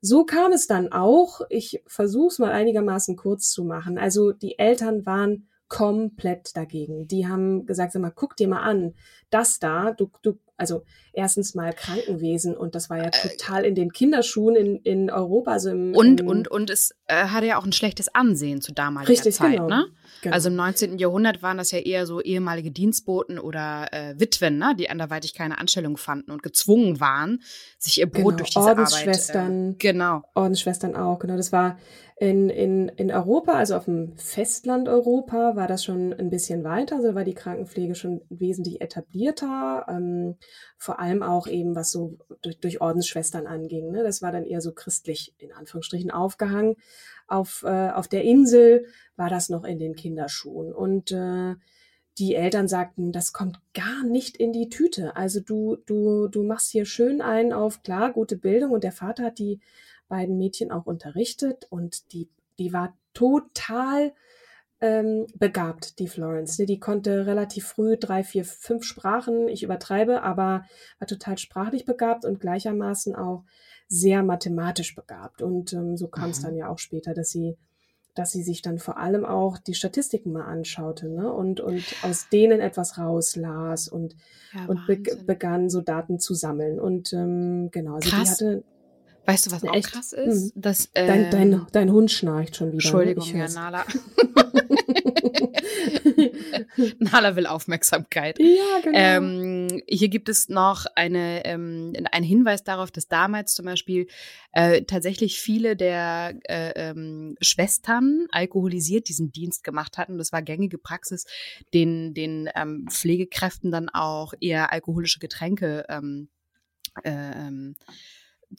So 0.01 0.25
kam 0.25 0.53
es 0.53 0.67
dann 0.67 0.93
auch. 0.93 1.41
Ich 1.49 1.83
versuche 1.87 2.29
es 2.29 2.39
mal 2.39 2.53
einigermaßen 2.53 3.17
kurz 3.17 3.51
zu 3.51 3.65
machen. 3.65 3.99
Also 3.99 4.33
die 4.33 4.59
Eltern 4.59 5.07
waren 5.07 5.49
komplett 5.69 6.57
dagegen. 6.57 7.09
Die 7.09 7.27
haben 7.27 7.67
gesagt, 7.67 7.93
sag 7.93 8.03
mal, 8.03 8.11
guck 8.11 8.37
dir 8.37 8.49
mal 8.49 8.63
an, 8.63 8.95
das 9.31 9.59
da, 9.59 9.93
du, 9.93 10.11
du 10.23 10.39
also 10.59 10.83
erstens 11.13 11.55
mal 11.55 11.73
Krankenwesen 11.73 12.57
und 12.57 12.75
das 12.75 12.91
war 12.91 12.99
ja 12.99 13.07
äh, 13.07 13.11
total 13.11 13.65
in 13.65 13.75
den 13.75 13.93
Kinderschuhen 13.93 14.57
in, 14.57 14.77
in 14.79 15.11
Europa. 15.11 15.53
Also 15.53 15.71
im, 15.71 15.95
und, 15.95 16.21
im 16.21 16.27
und, 16.27 16.49
und 16.49 16.69
es 16.69 16.95
äh, 17.07 17.29
hatte 17.29 17.47
ja 17.47 17.59
auch 17.59 17.65
ein 17.65 17.73
schlechtes 17.73 18.15
Ansehen 18.15 18.61
zu 18.61 18.73
damaliger 18.73 19.09
richtig, 19.09 19.37
Zeit, 19.37 19.53
genau. 19.53 19.69
ne? 19.69 19.87
Genau. 20.23 20.35
Also 20.35 20.49
im 20.49 20.57
19. 20.57 20.99
Jahrhundert 20.99 21.43
waren 21.43 21.59
das 21.59 21.71
ja 21.71 21.79
eher 21.79 22.07
so 22.07 22.21
ehemalige 22.21 22.73
Dienstboten 22.73 23.39
oder 23.39 23.87
äh, 23.93 24.19
Witwen, 24.19 24.59
ne, 24.59 24.75
die 24.77 24.91
anderweitig 24.91 25.33
keine 25.33 25.59
Anstellung 25.59 25.97
fanden 25.97 26.33
und 26.33 26.43
gezwungen 26.43 26.99
waren, 26.99 27.41
sich 27.79 28.01
ihr 28.01 28.11
Brot 28.11 28.25
genau. 28.25 28.37
durch 28.39 28.51
diese 28.51 28.61
Ordensschwestern, 28.61 29.53
Arbeit. 29.53 29.75
Äh, 29.75 29.77
genau. 29.79 30.23
Ordensschwestern 30.35 30.97
auch, 30.97 31.21
genau. 31.21 31.37
Das 31.37 31.53
war 31.53 31.79
in, 32.21 32.51
in, 32.51 32.89
in 32.89 33.13
Europa, 33.13 33.53
also 33.53 33.77
auf 33.77 33.85
dem 33.85 34.17
Festland 34.17 34.89
Europa, 34.89 35.55
war 35.55 35.69
das 35.69 35.85
schon 35.85 36.13
ein 36.13 36.31
bisschen 36.31 36.65
weiter. 36.65 36.97
Also 36.97 37.15
war 37.15 37.23
die 37.23 37.35
Krankenpflege 37.35 37.95
schon 37.95 38.23
wesentlich 38.29 38.81
etablierter. 38.81 39.87
Ähm, 39.89 40.37
vor 40.79 40.99
allem 40.99 41.23
auch 41.23 41.47
eben, 41.47 41.77
was 41.77 41.93
so 41.93 42.19
durch, 42.43 42.59
durch 42.59 42.81
Ordensschwestern 42.81 43.47
anging. 43.47 43.93
Ne? 43.93 44.03
Das 44.03 44.21
war 44.21 44.33
dann 44.33 44.45
eher 44.45 44.61
so 44.61 44.73
christlich, 44.73 45.33
in 45.39 45.53
Anführungsstrichen, 45.53 46.11
aufgehangen. 46.11 46.75
Auf, 47.29 47.63
äh, 47.65 47.91
auf 47.91 48.09
der 48.09 48.25
Insel 48.25 48.87
war 49.15 49.31
das 49.31 49.49
noch 49.49 49.65
in 49.65 49.79
den 49.79 49.95
Kinderschuhen. 49.95 50.73
Und 50.73 51.13
äh, 51.13 51.55
die 52.19 52.35
Eltern 52.35 52.67
sagten, 52.67 53.13
das 53.13 53.33
kommt 53.33 53.61
gar 53.75 54.03
nicht 54.03 54.37
in 54.37 54.53
die 54.53 54.69
Tüte. 54.69 55.15
Also 55.15 55.39
du, 55.39 55.77
du, 55.87 56.27
du 56.27 56.43
machst 56.43 56.73
hier 56.73 56.85
schön 56.85 57.21
einen 57.21 57.53
auf, 57.53 57.85
klar, 57.85 58.13
gute 58.13 58.37
Bildung. 58.37 58.73
Und 58.73 58.83
der 58.83 58.91
Vater 58.91 59.23
hat 59.23 59.39
die 59.39 59.61
beiden 60.09 60.39
Mädchen 60.39 60.71
auch 60.73 60.87
unterrichtet 60.87 61.67
und 61.71 62.13
die, 62.13 62.29
die 62.59 62.73
war 62.73 62.97
total 63.15 64.13
ähm, 64.81 65.27
begabt, 65.35 65.99
die 65.99 66.09
Florence. 66.09 66.59
Ne? 66.59 66.67
Die 66.67 66.79
konnte 66.79 67.27
relativ 67.27 67.67
früh 67.67 67.97
drei, 67.97 68.23
vier, 68.23 68.45
fünf 68.45 68.85
Sprachen, 68.85 69.49
ich 69.49 69.63
übertreibe, 69.63 70.23
aber 70.23 70.65
war 70.99 71.09
total 71.09 71.39
sprachlich 71.39 71.85
begabt 71.85 72.25
und 72.25 72.41
gleichermaßen 72.41 73.15
auch 73.15 73.45
sehr 73.89 74.23
mathematisch 74.23 74.95
begabt. 74.95 75.43
Und 75.43 75.73
ähm, 75.73 75.97
so 75.97 76.09
kam 76.09 76.31
es 76.31 76.41
mhm. 76.41 76.45
dann 76.45 76.57
ja 76.57 76.69
auch 76.69 76.79
später, 76.79 77.15
dass 77.15 77.31
sie 77.31 77.57
dass 78.15 78.33
sie 78.33 78.43
sich 78.43 78.63
dann 78.63 78.79
vor 78.79 78.99
allem 78.99 79.25
auch 79.25 79.59
die 79.59 79.75
Statistiken 79.75 80.33
mal 80.33 80.45
anschaute 80.45 81.09
ne? 81.09 81.33
und, 81.33 81.61
und 81.61 81.85
aus 82.03 82.29
denen 82.29 82.61
etwas 82.61 82.99
rauslas 82.99 83.87
und, 83.87 84.17
ja, 84.53 84.67
und 84.67 84.87
be 84.89 85.01
begann 85.25 85.71
so 85.71 85.81
Daten 85.81 86.19
zu 86.19 86.35
sammeln. 86.35 86.81
Und 86.81 87.13
ähm, 87.13 87.71
genau, 87.71 87.95
also 87.95 88.11
Krass. 88.11 88.39
die 88.39 88.45
hatte 88.45 88.65
Weißt 89.29 89.47
du, 89.47 89.51
was 89.51 89.63
auch 89.63 89.75
echt? 89.75 89.93
krass 89.93 90.15
ist? 90.15 90.57
Mhm. 90.57 90.63
Dass, 90.63 90.87
äh, 90.95 91.07
dein, 91.07 91.31
dein, 91.31 91.53
ähm, 91.53 91.67
dein 91.73 91.93
Hund 91.93 92.11
schnarcht 92.11 92.57
schon 92.57 92.69
wieder. 92.69 92.77
Ne? 92.77 92.83
Entschuldigung, 92.83 93.37
ja, 93.37 93.47
Nala. 93.49 93.85
Nala 96.99 97.37
will 97.37 97.47
Aufmerksamkeit. 97.47 98.39
Ja, 98.39 98.81
genau. 98.83 98.99
Ähm, 98.99 99.83
hier 99.87 100.09
gibt 100.09 100.31
es 100.31 100.49
noch 100.49 100.87
eine, 100.95 101.45
ähm, 101.45 101.93
einen 102.11 102.25
Hinweis 102.25 102.65
darauf, 102.65 102.91
dass 102.91 103.07
damals 103.07 103.53
zum 103.53 103.67
Beispiel 103.67 104.07
äh, 104.53 104.85
tatsächlich 104.85 105.39
viele 105.39 105.77
der 105.77 106.35
äh, 106.49 106.73
ähm, 106.77 107.37
Schwestern 107.43 108.29
alkoholisiert 108.31 109.11
diesen 109.11 109.31
Dienst 109.31 109.63
gemacht 109.63 109.99
hatten. 109.99 110.17
Das 110.17 110.33
war 110.33 110.41
gängige 110.41 110.79
Praxis, 110.79 111.27
den, 111.75 112.15
den 112.15 112.49
ähm, 112.57 112.87
Pflegekräften 112.91 113.71
dann 113.71 113.91
auch 113.91 114.33
eher 114.41 114.73
alkoholische 114.73 115.19
Getränke 115.19 115.85
ähm, 115.91 116.31
äh, 117.05 117.11
ähm, 117.11 117.75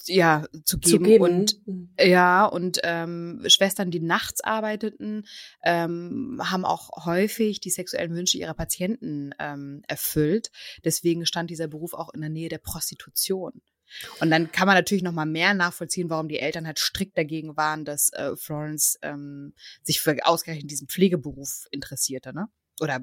ja 0.05 0.45
zu 0.63 0.77
geben, 0.77 0.91
zu 0.91 0.99
geben. 0.99 1.23
und 1.23 1.67
mhm. 1.67 1.89
ja 1.99 2.45
und 2.45 2.79
ähm, 2.83 3.43
Schwestern, 3.47 3.91
die 3.91 3.99
nachts 3.99 4.41
arbeiteten, 4.41 5.25
ähm, 5.63 6.41
haben 6.43 6.65
auch 6.65 7.05
häufig 7.05 7.59
die 7.59 7.69
sexuellen 7.69 8.13
Wünsche 8.13 8.37
ihrer 8.37 8.53
Patienten 8.53 9.31
ähm, 9.39 9.81
erfüllt. 9.87 10.51
Deswegen 10.83 11.25
stand 11.25 11.49
dieser 11.49 11.67
Beruf 11.67 11.93
auch 11.93 12.13
in 12.13 12.21
der 12.21 12.29
Nähe 12.29 12.49
der 12.49 12.59
Prostitution. 12.59 13.61
Und 14.19 14.29
dann 14.29 14.51
kann 14.51 14.67
man 14.67 14.75
natürlich 14.75 15.03
noch 15.03 15.11
mal 15.11 15.25
mehr 15.25 15.53
nachvollziehen, 15.53 16.09
warum 16.09 16.27
die 16.27 16.39
Eltern 16.39 16.67
halt 16.67 16.77
strikt 16.77 17.17
dagegen 17.17 17.57
waren, 17.57 17.85
dass 17.85 18.13
äh, 18.13 18.35
Florence 18.35 18.99
ähm, 19.01 19.53
sich 19.81 19.99
für 19.99 20.15
ausgerechnet 20.25 20.69
diesen 20.69 20.87
Pflegeberuf 20.87 21.67
interessierte, 21.71 22.33
ne? 22.33 22.49
Oder 22.81 23.01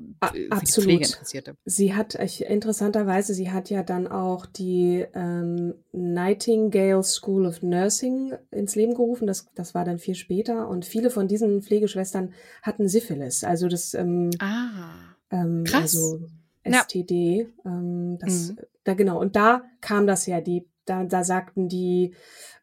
Absolut. 0.51 0.91
Pflegeinteressierte. 0.91 1.57
Sie 1.65 1.95
hat, 1.95 2.15
interessanterweise, 2.15 3.35
sie 3.35 3.51
hat 3.51 3.71
ja 3.71 3.83
dann 3.83 4.07
auch 4.07 4.47
die 4.47 5.05
ähm, 5.15 5.75
Nightingale 5.93 7.03
School 7.03 7.47
of 7.47 7.63
Nursing 7.63 8.35
ins 8.51 8.75
Leben 8.75 8.95
gerufen. 8.95 9.27
Das, 9.27 9.49
das 9.55 9.75
war 9.75 9.85
dann 9.85 9.99
viel 9.99 10.15
später. 10.15 10.69
Und 10.69 10.85
viele 10.85 11.11
von 11.11 11.29
diesen 11.29 11.63
Pflegeschwestern 11.63 12.33
hatten 12.63 12.89
Syphilis. 12.89 13.45
Also 13.45 13.69
das 13.69 13.95
ähm, 13.95 14.31
ah, 14.39 15.15
ähm, 15.31 15.65
krass. 15.65 15.83
Also 15.83 16.21
STD. 16.65 17.49
Ja. 17.65 17.71
Ähm, 17.71 18.19
das, 18.21 18.51
mhm. 18.51 18.59
da, 18.85 18.95
genau. 18.95 19.21
Und 19.21 19.37
da 19.37 19.63
kam 19.81 20.07
das 20.07 20.27
ja, 20.27 20.41
die 20.41 20.67
da, 20.87 21.05
da 21.05 21.25
sagten 21.25 21.69
die 21.69 22.15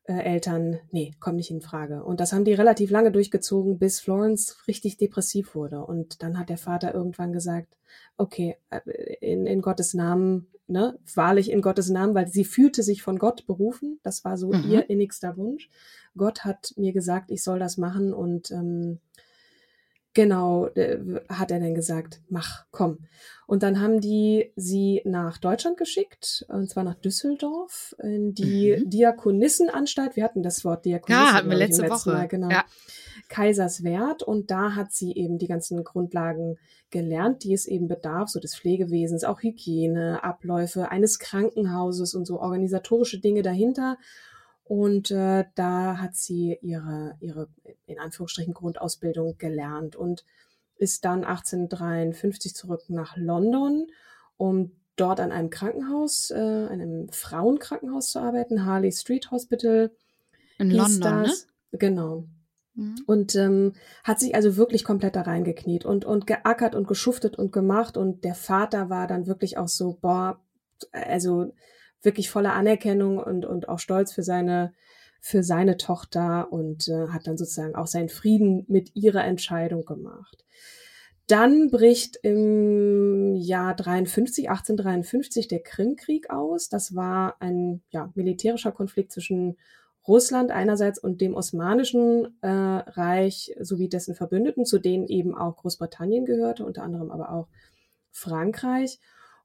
äh, 0.05 0.13
Eltern, 0.13 0.79
nee, 0.91 1.13
komm 1.19 1.37
nicht 1.37 1.51
in 1.51 1.61
Frage. 1.61 2.03
Und 2.03 2.19
das 2.19 2.33
haben 2.33 2.45
die 2.45 2.53
relativ 2.53 2.89
lange 2.89 3.11
durchgezogen, 3.11 3.79
bis 3.79 3.99
Florence 3.99 4.57
richtig 4.67 4.97
depressiv 4.97 5.55
wurde. 5.55 5.85
Und 5.85 6.21
dann 6.23 6.37
hat 6.37 6.49
der 6.49 6.57
Vater 6.57 6.93
irgendwann 6.93 7.31
gesagt, 7.31 7.77
okay, 8.17 8.57
äh, 8.69 8.79
in, 9.21 9.45
in 9.45 9.61
Gottes 9.61 9.93
Namen, 9.93 10.47
ne, 10.67 10.97
wahrlich 11.15 11.49
in 11.49 11.61
Gottes 11.61 11.89
Namen, 11.89 12.15
weil 12.15 12.27
sie 12.27 12.45
fühlte 12.45 12.83
sich 12.83 13.01
von 13.01 13.17
Gott 13.17 13.45
berufen. 13.45 13.99
Das 14.03 14.25
war 14.25 14.37
so 14.37 14.51
mhm. 14.51 14.69
ihr 14.69 14.89
innigster 14.89 15.37
Wunsch. 15.37 15.69
Gott 16.17 16.43
hat 16.43 16.73
mir 16.75 16.93
gesagt, 16.93 17.31
ich 17.31 17.43
soll 17.43 17.59
das 17.59 17.77
machen 17.77 18.13
und 18.13 18.51
ähm, 18.51 18.99
Genau, 20.13 20.67
äh, 20.75 20.99
hat 21.27 21.49
er 21.49 21.59
dann 21.59 21.73
gesagt, 21.73 22.21
mach, 22.29 22.65
komm. 22.71 22.99
Und 23.47 23.63
dann 23.63 23.81
haben 23.81 23.99
die 23.99 24.51
sie 24.55 25.01
nach 25.05 25.37
Deutschland 25.37 25.77
geschickt, 25.77 26.45
und 26.47 26.69
zwar 26.69 26.83
nach 26.83 26.95
Düsseldorf, 26.95 27.95
in 28.01 28.33
die 28.33 28.77
mhm. 28.77 28.89
Diakonissenanstalt. 28.89 30.15
Wir 30.15 30.23
hatten 30.23 30.43
das 30.43 30.63
Wort 30.63 30.85
Diakonissen. 30.85 31.25
Ja, 31.25 31.33
hatten 31.33 31.49
wir 31.49 31.57
letzte 31.57 31.89
Woche. 31.89 32.11
Mal, 32.11 32.27
genau. 32.27 32.49
Ja. 32.49 32.63
Kaiserswerth. 33.29 34.23
Und 34.23 34.51
da 34.51 34.75
hat 34.75 34.93
sie 34.93 35.13
eben 35.13 35.39
die 35.39 35.47
ganzen 35.47 35.83
Grundlagen 35.83 36.57
gelernt, 36.91 37.43
die 37.43 37.53
es 37.53 37.65
eben 37.65 37.87
bedarf, 37.87 38.29
so 38.29 38.39
des 38.39 38.55
Pflegewesens, 38.55 39.23
auch 39.23 39.41
Hygiene, 39.41 40.23
Abläufe 40.23 40.89
eines 40.89 41.19
Krankenhauses 41.19 42.13
und 42.13 42.25
so 42.25 42.39
organisatorische 42.39 43.19
Dinge 43.19 43.41
dahinter. 43.41 43.97
Und 44.63 45.11
äh, 45.11 45.45
da 45.55 45.97
hat 45.97 46.15
sie 46.15 46.57
ihre, 46.61 47.15
ihre, 47.19 47.49
in 47.85 47.99
Anführungsstrichen, 47.99 48.53
Grundausbildung 48.53 49.37
gelernt 49.37 49.95
und 49.95 50.25
ist 50.77 51.05
dann 51.05 51.23
1853 51.23 52.55
zurück 52.55 52.83
nach 52.87 53.17
London, 53.17 53.87
um 54.37 54.71
dort 54.95 55.19
an 55.19 55.31
einem 55.31 55.49
Krankenhaus, 55.49 56.31
äh, 56.31 56.37
einem 56.37 57.09
Frauenkrankenhaus 57.09 58.11
zu 58.11 58.19
arbeiten, 58.19 58.65
Harley 58.65 58.91
Street 58.91 59.31
Hospital. 59.31 59.91
In 60.59 60.71
London, 60.71 61.21
ne? 61.21 61.23
das. 61.23 61.47
ne? 61.71 61.79
Genau. 61.79 62.25
Mhm. 62.75 62.95
Und 63.05 63.35
ähm, 63.35 63.73
hat 64.03 64.19
sich 64.19 64.35
also 64.35 64.55
wirklich 64.55 64.83
komplett 64.83 65.15
da 65.15 65.21
reingekniet 65.21 65.85
und, 65.85 66.05
und 66.05 66.27
geackert 66.27 66.75
und 66.75 66.87
geschuftet 66.87 67.37
und 67.37 67.51
gemacht. 67.51 67.97
Und 67.97 68.23
der 68.23 68.35
Vater 68.35 68.89
war 68.89 69.07
dann 69.07 69.27
wirklich 69.27 69.57
auch 69.57 69.67
so, 69.67 69.97
boah, 70.01 70.39
also 70.91 71.53
wirklich 72.03 72.29
voller 72.29 72.53
Anerkennung 72.53 73.17
und, 73.17 73.45
und 73.45 73.69
auch 73.69 73.79
Stolz 73.79 74.13
für 74.13 74.23
seine, 74.23 74.73
für 75.19 75.43
seine 75.43 75.77
Tochter 75.77 76.51
und 76.51 76.87
äh, 76.87 77.07
hat 77.09 77.27
dann 77.27 77.37
sozusagen 77.37 77.75
auch 77.75 77.87
seinen 77.87 78.09
Frieden 78.09 78.65
mit 78.67 78.95
ihrer 78.95 79.23
Entscheidung 79.23 79.85
gemacht. 79.85 80.45
Dann 81.27 81.71
bricht 81.71 82.17
im 82.21 83.35
Jahr 83.35 83.75
53, 83.75 84.49
1853 84.49 85.47
der 85.47 85.61
Krimkrieg 85.61 86.29
aus. 86.29 86.67
Das 86.67 86.95
war 86.95 87.37
ein 87.39 87.81
ja, 87.89 88.11
militärischer 88.13 88.73
Konflikt 88.73 89.13
zwischen 89.13 89.57
Russland 90.05 90.51
einerseits 90.51 90.99
und 90.99 91.21
dem 91.21 91.33
Osmanischen 91.33 92.37
äh, 92.41 92.49
Reich 92.49 93.55
sowie 93.61 93.87
dessen 93.87 94.15
Verbündeten, 94.15 94.65
zu 94.65 94.79
denen 94.79 95.07
eben 95.07 95.33
auch 95.33 95.55
Großbritannien 95.57 96.25
gehörte, 96.25 96.65
unter 96.65 96.83
anderem 96.83 97.09
aber 97.09 97.31
auch 97.31 97.47
Frankreich. 98.11 98.99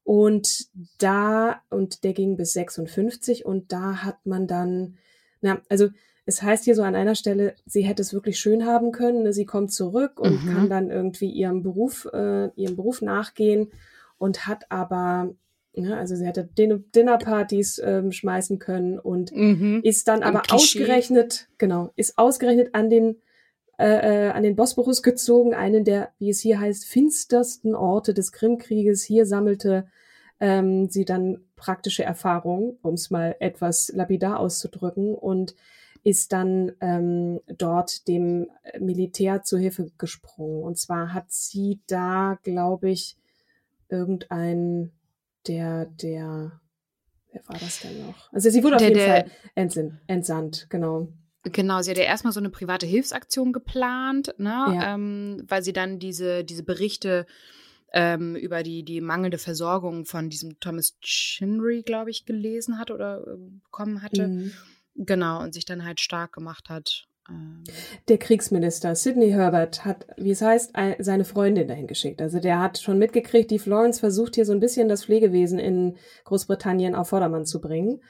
Und 0.09 0.69
da, 0.97 1.61
und 1.69 2.03
der 2.03 2.15
ging 2.15 2.38
bis 2.38 2.55
56 2.55 3.45
und 3.45 3.73
da 3.73 4.05
hat 4.05 4.25
man 4.25 4.47
dann, 4.47 4.97
na, 5.43 5.61
also 5.69 5.88
es 6.25 6.41
heißt 6.41 6.65
hier 6.65 6.75
so 6.75 6.83
an 6.83 6.95
einer 6.95 7.15
Stelle, 7.15 7.57
sie 7.67 7.83
hätte 7.83 8.00
es 8.00 8.15
wirklich 8.15 8.38
schön 8.38 8.65
haben 8.65 8.91
können. 8.91 9.25
Ne? 9.25 9.35
Sie 9.35 9.45
kommt 9.45 9.71
zurück 9.71 10.19
und 10.19 10.43
mhm. 10.43 10.49
kann 10.49 10.71
dann 10.71 10.91
irgendwie 10.91 11.29
ihrem 11.31 11.62
Beruf, 11.62 12.09
äh, 12.11 12.49
ihrem 12.57 12.75
Beruf 12.75 13.03
nachgehen 13.03 13.69
und 14.17 14.47
hat 14.47 14.71
aber, 14.71 15.35
ja, 15.75 15.99
also 15.99 16.17
sie 16.17 16.25
hätte 16.25 16.49
Din 16.57 16.87
Dinnerpartys 16.95 17.79
ähm, 17.85 18.11
schmeißen 18.11 18.59
können 18.59 18.99
und 18.99 19.37
mhm. 19.37 19.83
ist 19.85 20.09
dann 20.09 20.23
aber 20.23 20.41
ausgerechnet, 20.49 21.50
genau, 21.59 21.93
ist 21.97 22.17
ausgerechnet 22.17 22.75
an 22.75 22.88
den 22.88 23.17
äh, 23.78 24.26
äh, 24.26 24.30
an 24.30 24.42
den 24.42 24.56
Bosporus 24.56 25.02
gezogen, 25.02 25.54
einen 25.54 25.85
der, 25.85 26.11
wie 26.18 26.30
es 26.30 26.40
hier 26.40 26.58
heißt, 26.58 26.85
finstersten 26.85 27.76
Orte 27.76 28.12
des 28.12 28.32
Krimkrieges. 28.32 29.04
Hier 29.04 29.25
sammelte 29.25 29.87
ähm, 30.40 30.88
sie 30.88 31.04
dann 31.04 31.44
praktische 31.54 32.02
Erfahrung, 32.02 32.78
um 32.82 32.94
es 32.94 33.11
mal 33.11 33.37
etwas 33.38 33.92
lapidar 33.94 34.40
auszudrücken, 34.40 35.14
und 35.14 35.54
ist 36.02 36.32
dann 36.32 36.73
ähm, 36.80 37.40
dort 37.47 38.08
dem 38.08 38.49
Militär 38.78 39.42
zu 39.42 39.58
Hilfe 39.58 39.90
gesprungen. 39.99 40.62
Und 40.62 40.78
zwar 40.78 41.12
hat 41.12 41.30
sie 41.30 41.80
da, 41.87 42.38
glaube 42.42 42.90
ich, 42.90 43.16
irgendein 43.88 44.92
der, 45.46 45.87
der, 45.87 46.61
wer 47.33 47.48
war 47.48 47.59
das 47.59 47.81
denn 47.81 48.07
noch? 48.07 48.33
Also 48.33 48.50
sie 48.50 48.62
wurde 48.62 48.76
der, 48.76 48.88
auf 48.88 48.94
jeden 48.94 48.98
der, 48.98 49.24
Fall 49.24 49.90
entsandt, 50.07 50.66
genau. 50.68 51.09
Genau, 51.44 51.81
sie 51.83 51.90
hat 51.90 51.98
ja 51.98 52.05
erstmal 52.05 52.33
so 52.33 52.40
eine 52.40 52.51
private 52.51 52.87
Hilfsaktion 52.87 53.53
geplant, 53.53 54.35
ne? 54.38 54.51
Ja. 54.74 54.94
Ähm, 54.94 55.44
weil 55.46 55.62
sie 55.62 55.72
dann 55.72 55.98
diese, 55.98 56.44
diese 56.44 56.64
Berichte 56.64 57.27
ähm, 57.92 58.37
über 58.37 58.62
die, 58.62 58.85
die 58.85 59.01
mangelnde 59.01 59.38
Versorgung 59.38 60.05
von 60.05 60.29
diesem 60.29 60.61
Thomas 60.61 60.98
Chinry, 61.01 61.83
glaube 61.83 62.11
ich, 62.11 62.27
gelesen 62.27 62.79
hat 62.79 62.90
oder 62.90 63.27
äh, 63.27 63.37
bekommen 63.62 64.03
hatte. 64.03 64.29
Mhm. 64.29 64.53
Genau, 64.94 65.42
und 65.42 65.55
sich 65.55 65.64
dann 65.64 65.85
halt 65.85 66.01
stark 66.01 66.33
gemacht 66.33 66.68
hat. 66.68 67.07
Ähm. 67.29 67.64
Der 68.09 68.19
Kriegsminister 68.19 68.95
Sidney 68.95 69.31
Herbert 69.31 69.85
hat, 69.85 70.07
wie 70.17 70.31
es 70.31 70.43
heißt, 70.43 70.73
seine 70.99 71.25
Freundin 71.25 71.69
dahin 71.69 71.87
geschickt. 71.87 72.23
Also 72.23 72.41
der 72.41 72.61
hat 72.61 72.79
schon 72.79 72.99
mitgekriegt, 72.99 73.51
die 73.51 73.59
Florence 73.59 74.01
versucht 74.01 74.35
hier 74.35 74.47
so 74.47 74.53
ein 74.53 74.61
bisschen 74.61 74.88
das 74.88 75.05
Pflegewesen 75.05 75.59
in 75.59 75.97
Großbritannien 76.25 76.95
auf 76.95 77.11
Vordermann 77.11 77.45
zu 77.47 77.61
bringen 77.61 78.01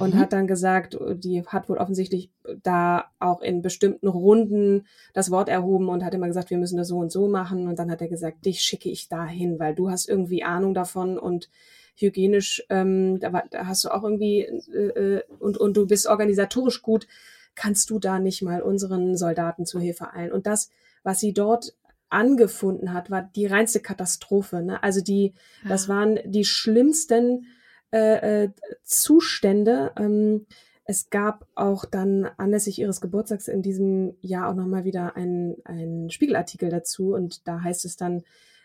und 0.00 0.14
mhm. 0.14 0.18
hat 0.18 0.32
dann 0.32 0.46
gesagt, 0.46 0.98
die 1.00 1.44
hat 1.46 1.68
wohl 1.68 1.78
offensichtlich 1.78 2.30
da 2.62 3.06
auch 3.18 3.40
in 3.40 3.62
bestimmten 3.62 4.08
Runden 4.08 4.86
das 5.12 5.30
Wort 5.30 5.48
erhoben 5.48 5.88
und 5.88 6.04
hat 6.04 6.14
immer 6.14 6.26
gesagt, 6.26 6.50
wir 6.50 6.58
müssen 6.58 6.76
das 6.76 6.88
so 6.88 6.98
und 6.98 7.12
so 7.12 7.28
machen. 7.28 7.68
Und 7.68 7.78
dann 7.78 7.90
hat 7.90 8.00
er 8.00 8.08
gesagt, 8.08 8.44
dich 8.44 8.60
schicke 8.60 8.90
ich 8.90 9.08
dahin, 9.08 9.58
weil 9.58 9.74
du 9.74 9.90
hast 9.90 10.08
irgendwie 10.08 10.42
Ahnung 10.42 10.74
davon 10.74 11.18
und 11.18 11.48
hygienisch, 11.96 12.64
ähm, 12.70 13.20
da, 13.20 13.32
war, 13.32 13.44
da 13.50 13.66
hast 13.66 13.84
du 13.84 13.90
auch 13.90 14.02
irgendwie 14.02 14.40
äh, 14.40 15.18
äh, 15.18 15.22
und, 15.38 15.58
und 15.58 15.76
du 15.76 15.86
bist 15.86 16.08
organisatorisch 16.08 16.82
gut, 16.82 17.06
kannst 17.54 17.90
du 17.90 17.98
da 17.98 18.18
nicht 18.18 18.42
mal 18.42 18.62
unseren 18.62 19.16
Soldaten 19.16 19.66
zu 19.66 19.78
Hilfe 19.80 20.12
eilen. 20.12 20.32
Und 20.32 20.46
das, 20.46 20.70
was 21.02 21.20
sie 21.20 21.32
dort 21.32 21.74
angefunden 22.08 22.92
hat, 22.92 23.10
war 23.10 23.22
die 23.22 23.46
reinste 23.46 23.80
Katastrophe. 23.80 24.62
Ne? 24.62 24.82
Also 24.82 25.00
die, 25.00 25.34
ja. 25.62 25.70
das 25.70 25.88
waren 25.88 26.18
die 26.24 26.44
schlimmsten 26.44 27.46
äh, 27.92 28.44
äh, 28.44 28.50
Zustände. 28.82 29.92
Ähm, 29.98 30.46
es 30.84 31.10
gab 31.10 31.46
auch 31.54 31.84
dann 31.84 32.28
anlässlich 32.36 32.78
ihres 32.78 33.00
Geburtstags 33.00 33.48
in 33.48 33.62
diesem 33.62 34.16
Jahr 34.20 34.50
auch 34.50 34.54
nochmal 34.54 34.84
wieder 34.84 35.16
ein, 35.16 35.56
ein 35.64 36.10
Spiegelartikel 36.10 36.68
dazu 36.68 37.14
und 37.14 37.48
da 37.48 37.62
heißt 37.62 37.84
es 37.84 37.96
dann, 37.96 38.22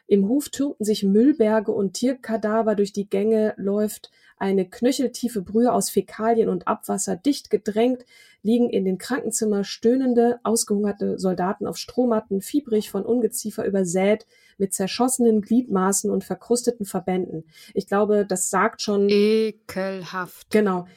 im 0.10 0.28
Hof 0.28 0.50
türmten 0.50 0.84
sich 0.84 1.04
Müllberge 1.04 1.72
und 1.72 1.93
Tierkadaver 1.93 2.74
durch 2.74 2.91
die 2.91 3.08
Gänge 3.08 3.54
läuft 3.58 4.10
eine 4.38 4.67
knöcheltiefe 4.67 5.43
Brühe 5.43 5.72
aus 5.72 5.91
Fäkalien 5.91 6.50
und 6.50 6.67
Abwasser 6.67 7.15
dicht 7.15 7.52
gedrängt, 7.52 8.06
liegen 8.41 8.72
in 8.72 8.86
den 8.86 8.98
Krankenzimmer 8.98 9.63
stöhnende, 9.63 10.39
ausgehungerte 10.43 11.19
Soldaten 11.19 11.67
auf 11.67 11.78
Strohmatten, 11.78 12.41
fiebrig 12.41 12.89
von 12.89 13.06
Ungeziefer 13.06 13.65
übersät, 13.65 14.26
mit 14.58 14.74
zerschossenen 14.74 15.41
Gliedmaßen 15.41 16.10
und 16.10 16.24
verkrusteten 16.24 16.88
Verbänden. 16.88 17.43
Ich 17.76 17.86
glaube, 17.86 18.26
das 18.26 18.50
sagt 18.50 18.82
schon. 18.82 19.10
Ekelhaft. 19.10 20.50
Genau. 20.50 20.88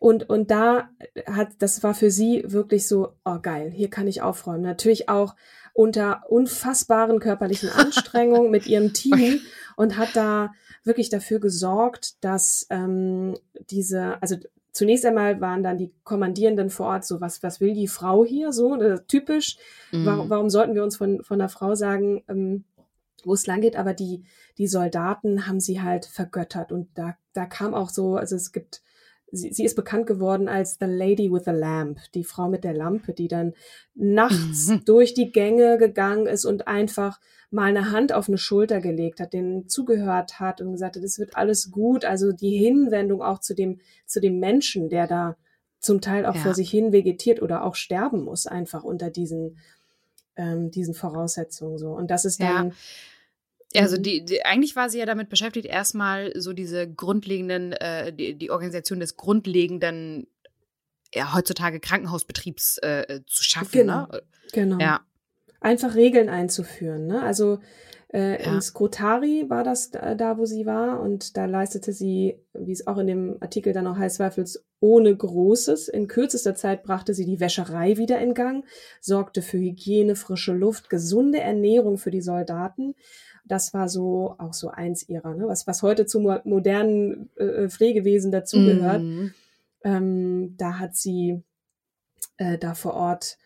Und, 0.00 0.28
und 0.30 0.50
da 0.50 0.88
hat, 1.26 1.50
das 1.58 1.82
war 1.82 1.94
für 1.94 2.10
sie 2.10 2.42
wirklich 2.46 2.88
so, 2.88 3.12
oh 3.24 3.38
geil, 3.40 3.70
hier 3.70 3.90
kann 3.90 4.08
ich 4.08 4.22
aufräumen. 4.22 4.62
Natürlich 4.62 5.08
auch 5.08 5.36
unter 5.72 6.22
unfassbaren 6.28 7.18
körperlichen 7.18 7.70
Anstrengungen 7.70 8.50
mit 8.50 8.66
ihrem 8.66 8.92
Team 8.94 9.40
und 9.76 9.96
hat 9.96 10.10
da 10.14 10.52
wirklich 10.84 11.08
dafür 11.08 11.38
gesorgt, 11.38 12.22
dass 12.24 12.66
ähm, 12.70 13.36
diese, 13.70 14.20
also 14.20 14.36
zunächst 14.72 15.06
einmal 15.06 15.40
waren 15.40 15.62
dann 15.62 15.78
die 15.78 15.92
Kommandierenden 16.04 16.70
vor 16.70 16.86
Ort 16.86 17.04
so, 17.04 17.20
was, 17.20 17.42
was 17.42 17.60
will 17.60 17.74
die 17.74 17.88
Frau 17.88 18.24
hier 18.24 18.52
so, 18.52 18.80
äh, 18.80 19.00
typisch. 19.06 19.56
Mhm. 19.92 20.06
Warum, 20.06 20.30
warum 20.30 20.50
sollten 20.50 20.74
wir 20.74 20.82
uns 20.82 20.96
von, 20.96 21.22
von 21.22 21.38
der 21.38 21.48
Frau 21.48 21.74
sagen, 21.74 22.22
ähm, 22.28 22.64
wo 23.24 23.34
es 23.34 23.46
lang 23.46 23.60
geht, 23.60 23.76
aber 23.76 23.94
die, 23.94 24.24
die 24.58 24.66
Soldaten 24.66 25.46
haben 25.46 25.60
sie 25.60 25.80
halt 25.80 26.06
vergöttert 26.06 26.72
und 26.72 26.88
da, 26.94 27.16
da 27.32 27.46
kam 27.46 27.72
auch 27.74 27.88
so, 27.88 28.16
also 28.16 28.34
es 28.34 28.50
gibt 28.50 28.82
sie, 29.32 29.52
sie 29.52 29.64
ist 29.64 29.74
bekannt 29.74 30.06
geworden 30.06 30.48
als 30.48 30.76
The 30.78 30.86
Lady 30.86 31.32
with 31.32 31.44
the 31.46 31.52
Lamp, 31.52 31.98
die 32.14 32.22
Frau 32.22 32.48
mit 32.48 32.62
der 32.62 32.74
Lampe, 32.74 33.12
die 33.12 33.28
dann 33.28 33.54
nachts 33.94 34.68
mhm. 34.68 34.84
durch 34.84 35.14
die 35.14 35.32
Gänge 35.32 35.78
gegangen 35.78 36.26
ist 36.26 36.44
und 36.44 36.68
einfach 36.68 37.18
mal 37.50 37.64
eine 37.64 37.90
Hand 37.90 38.12
auf 38.12 38.28
eine 38.28 38.38
Schulter 38.38 38.80
gelegt 38.80 39.20
hat, 39.20 39.32
denen 39.32 39.68
zugehört 39.68 40.38
hat 40.40 40.60
und 40.60 40.72
gesagt 40.72 40.96
hat, 40.96 41.02
es 41.02 41.18
wird 41.18 41.36
alles 41.36 41.70
gut. 41.70 42.04
Also 42.04 42.32
die 42.32 42.56
Hinwendung 42.56 43.22
auch 43.22 43.40
zu 43.40 43.54
dem, 43.54 43.80
zu 44.06 44.20
dem 44.20 44.38
Menschen, 44.38 44.88
der 44.88 45.06
da 45.06 45.36
zum 45.78 46.00
Teil 46.00 46.24
auch 46.26 46.36
ja. 46.36 46.40
vor 46.40 46.54
sich 46.54 46.70
hin 46.70 46.92
vegetiert 46.92 47.42
oder 47.42 47.64
auch 47.64 47.74
sterben 47.74 48.22
muss, 48.22 48.46
einfach 48.46 48.84
unter 48.84 49.10
diesen, 49.10 49.58
ähm, 50.36 50.70
diesen 50.70 50.94
Voraussetzungen 50.94 51.76
so. 51.76 51.90
Und 51.90 52.10
das 52.10 52.24
ist 52.24 52.40
dann, 52.40 52.72
Also 53.76 53.96
mhm. 53.96 54.02
die, 54.02 54.24
die, 54.24 54.44
eigentlich 54.44 54.76
war 54.76 54.88
sie 54.88 54.98
ja 54.98 55.06
damit 55.06 55.28
beschäftigt, 55.28 55.66
erstmal 55.66 56.32
so 56.38 56.52
diese 56.52 56.90
grundlegenden, 56.90 57.72
äh, 57.72 58.12
die, 58.12 58.34
die 58.34 58.50
Organisation 58.50 59.00
des 59.00 59.16
grundlegenden, 59.16 60.26
ja, 61.14 61.34
heutzutage 61.34 61.80
Krankenhausbetriebs 61.80 62.78
äh, 62.78 63.20
zu 63.26 63.44
schaffen. 63.44 63.72
Genau. 63.72 64.06
Ne? 64.06 64.22
Genau. 64.52 64.78
Ja. 64.78 65.00
Einfach 65.60 65.94
Regeln 65.94 66.28
einzuführen. 66.28 67.06
Ne? 67.06 67.22
Also 67.22 67.60
äh, 68.12 68.42
ja. 68.42 68.52
In 68.52 68.60
Skrotari 68.60 69.46
war 69.48 69.64
das 69.64 69.90
da, 69.90 70.14
da, 70.14 70.36
wo 70.36 70.44
sie 70.44 70.66
war 70.66 71.00
und 71.00 71.36
da 71.36 71.46
leistete 71.46 71.92
sie, 71.92 72.38
wie 72.52 72.72
es 72.72 72.86
auch 72.86 72.98
in 72.98 73.06
dem 73.06 73.36
Artikel 73.40 73.72
dann 73.72 73.86
auch 73.86 73.96
heißt, 73.96 74.16
Zweifels 74.16 74.66
ohne 74.80 75.16
Großes. 75.16 75.88
In 75.88 76.08
kürzester 76.08 76.54
Zeit 76.54 76.82
brachte 76.82 77.14
sie 77.14 77.24
die 77.24 77.40
Wäscherei 77.40 77.96
wieder 77.96 78.18
in 78.18 78.34
Gang, 78.34 78.66
sorgte 79.00 79.40
für 79.40 79.58
Hygiene, 79.58 80.14
frische 80.14 80.52
Luft, 80.52 80.90
gesunde 80.90 81.40
Ernährung 81.40 81.96
für 81.96 82.10
die 82.10 82.20
Soldaten. 82.20 82.94
Das 83.44 83.74
war 83.74 83.88
so 83.88 84.36
auch 84.38 84.54
so 84.54 84.68
eins 84.68 85.08
ihrer, 85.08 85.34
ne? 85.34 85.48
was, 85.48 85.66
was 85.66 85.82
heute 85.82 86.06
zum 86.06 86.22
modernen 86.44 87.30
äh, 87.36 87.68
Pflegewesen 87.68 88.30
dazugehört. 88.30 89.02
Mhm. 89.02 89.34
Ähm, 89.84 90.54
da 90.56 90.78
hat 90.78 90.94
sie 90.94 91.42
äh, 92.36 92.58
da 92.58 92.74
vor 92.74 92.94
Ort 92.94 93.38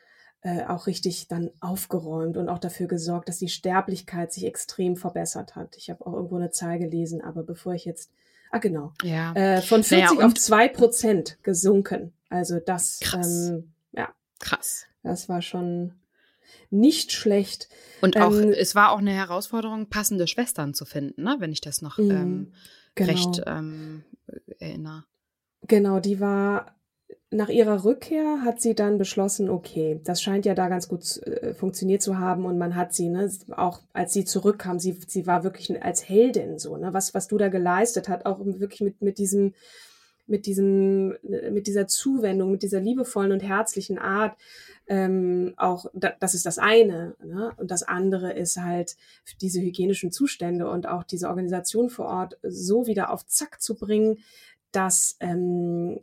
äh, 0.43 0.65
auch 0.65 0.87
richtig 0.87 1.29
dann 1.29 1.51
aufgeräumt 1.61 2.37
und 2.37 2.49
auch 2.49 2.59
dafür 2.59 2.87
gesorgt, 2.87 3.29
dass 3.29 3.39
die 3.39 3.49
Sterblichkeit 3.49 4.33
sich 4.33 4.45
extrem 4.45 4.97
verbessert 4.97 5.57
hat. 5.57 5.77
Ich 5.77 5.91
habe 5.91 6.07
auch 6.07 6.13
irgendwo 6.13 6.37
eine 6.37 6.51
Zahl 6.51 6.79
gelesen, 6.79 7.21
aber 7.21 7.43
bevor 7.43 7.75
ich 7.75 7.85
jetzt, 7.85 8.13
ah 8.51 8.59
genau, 8.59 8.93
ja. 9.03 9.33
äh, 9.33 9.61
von 9.61 9.83
40 9.83 10.19
naja, 10.19 10.27
auf 10.27 10.35
2 10.35 10.69
Prozent 10.69 11.39
gesunken. 11.43 12.13
Also 12.29 12.61
das, 12.61 13.01
krass. 13.01 13.49
Ähm, 13.49 13.73
ja, 13.93 14.11
krass. 14.39 14.87
Das 15.03 15.29
war 15.29 15.43
schon 15.43 15.95
nicht 16.71 17.13
schlecht. 17.13 17.69
Und 18.01 18.17
auch, 18.17 18.33
ähm, 18.33 18.53
es 18.53 18.75
war 18.75 18.93
auch 18.93 18.99
eine 18.99 19.13
Herausforderung, 19.13 19.87
passende 19.87 20.27
Schwestern 20.27 20.75
zu 20.75 20.85
finden, 20.85 21.23
ne? 21.23 21.37
wenn 21.39 21.53
ich 21.53 21.61
das 21.61 21.83
noch 21.83 21.99
mhm, 21.99 22.11
ähm, 22.11 22.53
genau. 22.95 23.11
recht 23.11 23.43
ähm, 23.47 24.05
erinnere. 24.59 25.05
Genau, 25.67 26.01
die 26.01 26.21
war 26.21 26.77
nach 27.31 27.49
ihrer 27.49 27.85
Rückkehr 27.85 28.43
hat 28.45 28.61
sie 28.61 28.75
dann 28.75 28.99
beschlossen, 28.99 29.51
okay, 29.51 30.01
das 30.05 30.23
scheint 30.23 30.47
ja 30.47 30.55
da 30.55 30.69
ganz 30.69 30.89
gut 30.89 31.23
äh, 31.27 31.55
funktioniert 31.55 32.03
zu 32.03 32.19
haben 32.19 32.45
und 32.45 32.57
man 32.57 32.77
hat 32.77 32.95
sie, 32.95 33.09
ne, 33.09 33.31
auch 33.57 33.81
als 33.93 34.13
sie 34.13 34.25
zurückkam, 34.25 34.79
sie, 34.79 34.99
sie 35.07 35.27
war 35.27 35.43
wirklich 35.43 35.83
als 35.83 36.09
Heldin 36.09 36.59
so, 36.59 36.77
ne, 36.77 36.93
was, 36.93 37.15
was 37.15 37.27
du 37.27 37.37
da 37.37 37.49
geleistet 37.49 38.09
hat, 38.09 38.27
auch 38.27 38.39
wirklich 38.45 38.81
mit, 38.81 39.03
mit 39.03 39.19
diesem, 39.19 39.55
mit 40.29 40.47
diesem, 40.47 41.17
mit 41.23 41.67
dieser 41.67 41.87
Zuwendung, 41.89 42.51
mit 42.51 42.63
dieser 42.63 42.81
liebevollen 42.81 43.33
und 43.33 43.43
herzlichen 43.43 43.99
Art, 43.99 44.37
ähm, 44.89 45.55
auch, 45.57 45.87
da, 45.95 46.13
das 46.21 46.35
ist 46.35 46.47
das 46.47 46.59
eine, 46.59 47.17
ne? 47.25 47.53
und 47.57 47.71
das 47.71 47.83
andere 47.83 48.33
ist 48.33 48.57
halt 48.57 48.97
diese 49.41 49.61
hygienischen 49.61 50.13
Zustände 50.13 50.71
und 50.71 50.87
auch 50.87 51.03
diese 51.03 51.29
Organisation 51.29 51.91
vor 51.91 52.07
Ort 52.07 52.39
so 52.43 52.87
wieder 52.87 53.11
auf 53.11 53.27
Zack 53.27 53.61
zu 53.61 53.75
bringen, 53.77 54.19
dass, 54.71 55.17
ähm, 55.21 55.99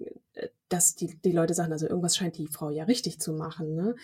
dass 0.67 0.95
die, 0.95 1.15
die 1.23 1.31
Leute 1.31 1.53
sagen, 1.53 1.71
also 1.71 1.87
irgendwas 1.87 2.15
scheint 2.15 2.37
die 2.37 2.47
Frau 2.47 2.69
ja 2.71 2.83
richtig 2.85 3.19
zu 3.19 3.33
machen. 3.33 3.75
Ne? 3.75 3.95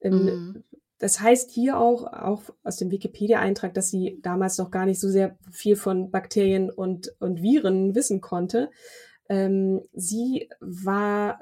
Ähm, 0.00 0.24
mhm. 0.24 0.64
Das 0.98 1.20
heißt 1.20 1.52
hier 1.52 1.78
auch, 1.78 2.12
auch 2.12 2.42
aus 2.64 2.76
dem 2.76 2.90
Wikipedia-Eintrag, 2.90 3.72
dass 3.72 3.88
sie 3.88 4.18
damals 4.22 4.58
noch 4.58 4.72
gar 4.72 4.84
nicht 4.84 5.00
so 5.00 5.08
sehr 5.08 5.38
viel 5.50 5.76
von 5.76 6.10
Bakterien 6.10 6.70
und, 6.70 7.14
und 7.20 7.40
Viren 7.40 7.94
wissen 7.94 8.20
konnte. 8.20 8.70
Ähm, 9.28 9.82
sie 9.92 10.48
war, 10.60 11.40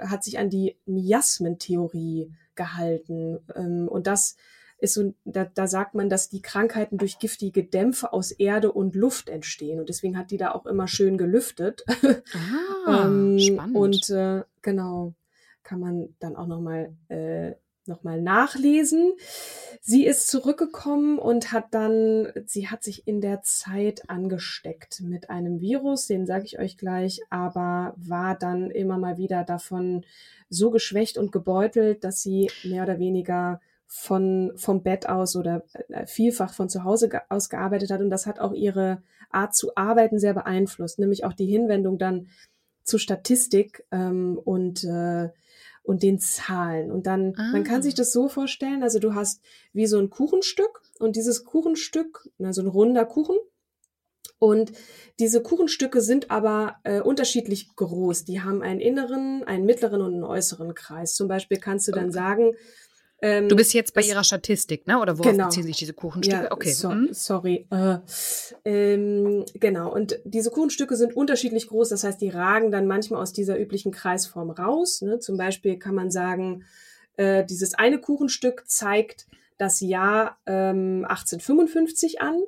hat 0.00 0.24
sich 0.24 0.38
an 0.38 0.50
die 0.50 0.76
Miasmentheorie 0.86 2.32
gehalten. 2.54 3.38
Ähm, 3.54 3.88
und 3.88 4.06
das 4.06 4.36
ist 4.78 4.94
so, 4.94 5.14
da, 5.24 5.44
da 5.44 5.66
sagt 5.66 5.94
man, 5.94 6.08
dass 6.08 6.28
die 6.28 6.42
Krankheiten 6.42 6.98
durch 6.98 7.18
giftige 7.18 7.64
Dämpfe 7.64 8.12
aus 8.12 8.30
Erde 8.30 8.72
und 8.72 8.94
Luft 8.94 9.28
entstehen. 9.28 9.80
Und 9.80 9.88
deswegen 9.88 10.16
hat 10.16 10.30
die 10.30 10.36
da 10.36 10.52
auch 10.52 10.66
immer 10.66 10.86
schön 10.86 11.18
gelüftet. 11.18 11.84
Ah, 12.86 13.06
ähm, 13.06 13.38
spannend. 13.38 13.76
Und 13.76 14.10
äh, 14.10 14.42
genau, 14.62 15.14
kann 15.62 15.80
man 15.80 16.14
dann 16.20 16.36
auch 16.36 16.46
nochmal 16.46 16.96
äh, 17.08 17.52
noch 17.88 18.04
nachlesen. 18.04 19.12
Sie 19.80 20.06
ist 20.06 20.28
zurückgekommen 20.28 21.18
und 21.18 21.52
hat 21.52 21.66
dann, 21.72 22.32
sie 22.46 22.68
hat 22.68 22.82
sich 22.82 23.06
in 23.06 23.20
der 23.20 23.42
Zeit 23.42 24.08
angesteckt 24.08 25.00
mit 25.00 25.30
einem 25.30 25.60
Virus, 25.60 26.06
den 26.06 26.26
sage 26.26 26.44
ich 26.44 26.58
euch 26.58 26.76
gleich, 26.76 27.20
aber 27.30 27.94
war 27.96 28.36
dann 28.36 28.70
immer 28.70 28.98
mal 28.98 29.18
wieder 29.18 29.44
davon 29.44 30.04
so 30.48 30.70
geschwächt 30.70 31.18
und 31.18 31.32
gebeutelt, 31.32 32.04
dass 32.04 32.22
sie 32.22 32.50
mehr 32.64 32.82
oder 32.84 32.98
weniger 32.98 33.60
von, 33.86 34.52
vom 34.56 34.82
Bett 34.82 35.08
aus 35.08 35.34
oder 35.34 35.64
äh, 35.88 36.06
vielfach 36.06 36.52
von 36.52 36.68
zu 36.68 36.84
Hause 36.84 37.10
aus 37.30 37.48
gearbeitet 37.48 37.90
hat. 37.90 38.00
Und 38.00 38.10
das 38.10 38.26
hat 38.26 38.38
auch 38.38 38.52
ihre 38.52 39.02
Art 39.30 39.54
zu 39.54 39.74
arbeiten 39.76 40.18
sehr 40.18 40.34
beeinflusst, 40.34 40.98
nämlich 40.98 41.24
auch 41.24 41.32
die 41.32 41.46
Hinwendung 41.46 41.98
dann 41.98 42.28
zu 42.84 42.98
Statistik 42.98 43.84
ähm, 43.90 44.38
und, 44.42 44.84
äh, 44.84 45.30
und 45.88 46.02
den 46.02 46.18
Zahlen. 46.18 46.92
Und 46.92 47.06
dann, 47.06 47.34
ah. 47.38 47.50
man 47.50 47.64
kann 47.64 47.82
sich 47.82 47.94
ah. 47.94 47.96
das 47.96 48.12
so 48.12 48.28
vorstellen, 48.28 48.82
also 48.82 48.98
du 48.98 49.14
hast 49.14 49.40
wie 49.72 49.86
so 49.86 49.98
ein 49.98 50.10
Kuchenstück 50.10 50.82
und 50.98 51.16
dieses 51.16 51.46
Kuchenstück, 51.46 52.28
also 52.38 52.60
ein 52.60 52.68
runder 52.68 53.06
Kuchen, 53.06 53.38
und 54.38 54.70
diese 55.18 55.42
Kuchenstücke 55.42 56.00
sind 56.00 56.30
aber 56.30 56.76
äh, 56.84 57.00
unterschiedlich 57.00 57.74
groß. 57.74 58.24
Die 58.24 58.40
haben 58.40 58.62
einen 58.62 58.78
inneren, 58.80 59.42
einen 59.44 59.64
mittleren 59.64 60.00
und 60.00 60.12
einen 60.12 60.24
äußeren 60.24 60.74
Kreis. 60.74 61.14
Zum 61.14 61.26
Beispiel 61.26 61.58
kannst 61.58 61.88
du 61.88 61.92
dann 61.92 62.12
sagen, 62.12 62.52
ähm, 63.20 63.48
du 63.48 63.56
bist 63.56 63.74
jetzt 63.74 63.94
bei 63.94 64.00
das, 64.00 64.10
ihrer 64.10 64.24
Statistik, 64.24 64.86
ne? 64.86 65.00
Oder 65.00 65.18
worauf 65.18 65.32
genau. 65.32 65.46
beziehen 65.46 65.64
sich 65.64 65.76
diese 65.76 65.92
Kuchenstücke? 65.92 66.44
Ja, 66.44 66.52
okay. 66.52 66.70
So, 66.70 66.90
hm? 66.90 67.08
Sorry. 67.12 67.66
Äh, 67.70 67.98
ähm, 68.64 69.44
genau. 69.54 69.92
Und 69.92 70.20
diese 70.24 70.50
Kuchenstücke 70.50 70.96
sind 70.96 71.16
unterschiedlich 71.16 71.66
groß. 71.66 71.88
Das 71.88 72.04
heißt, 72.04 72.20
die 72.20 72.28
ragen 72.28 72.70
dann 72.70 72.86
manchmal 72.86 73.20
aus 73.20 73.32
dieser 73.32 73.58
üblichen 73.58 73.90
Kreisform 73.90 74.50
raus. 74.50 75.02
Ne? 75.02 75.18
Zum 75.18 75.36
Beispiel 75.36 75.78
kann 75.78 75.96
man 75.96 76.12
sagen, 76.12 76.64
äh, 77.16 77.44
dieses 77.44 77.74
eine 77.74 77.98
Kuchenstück 77.98 78.64
zeigt 78.68 79.26
das 79.56 79.80
Jahr 79.80 80.38
ähm, 80.46 81.04
1855 81.08 82.20
an 82.20 82.40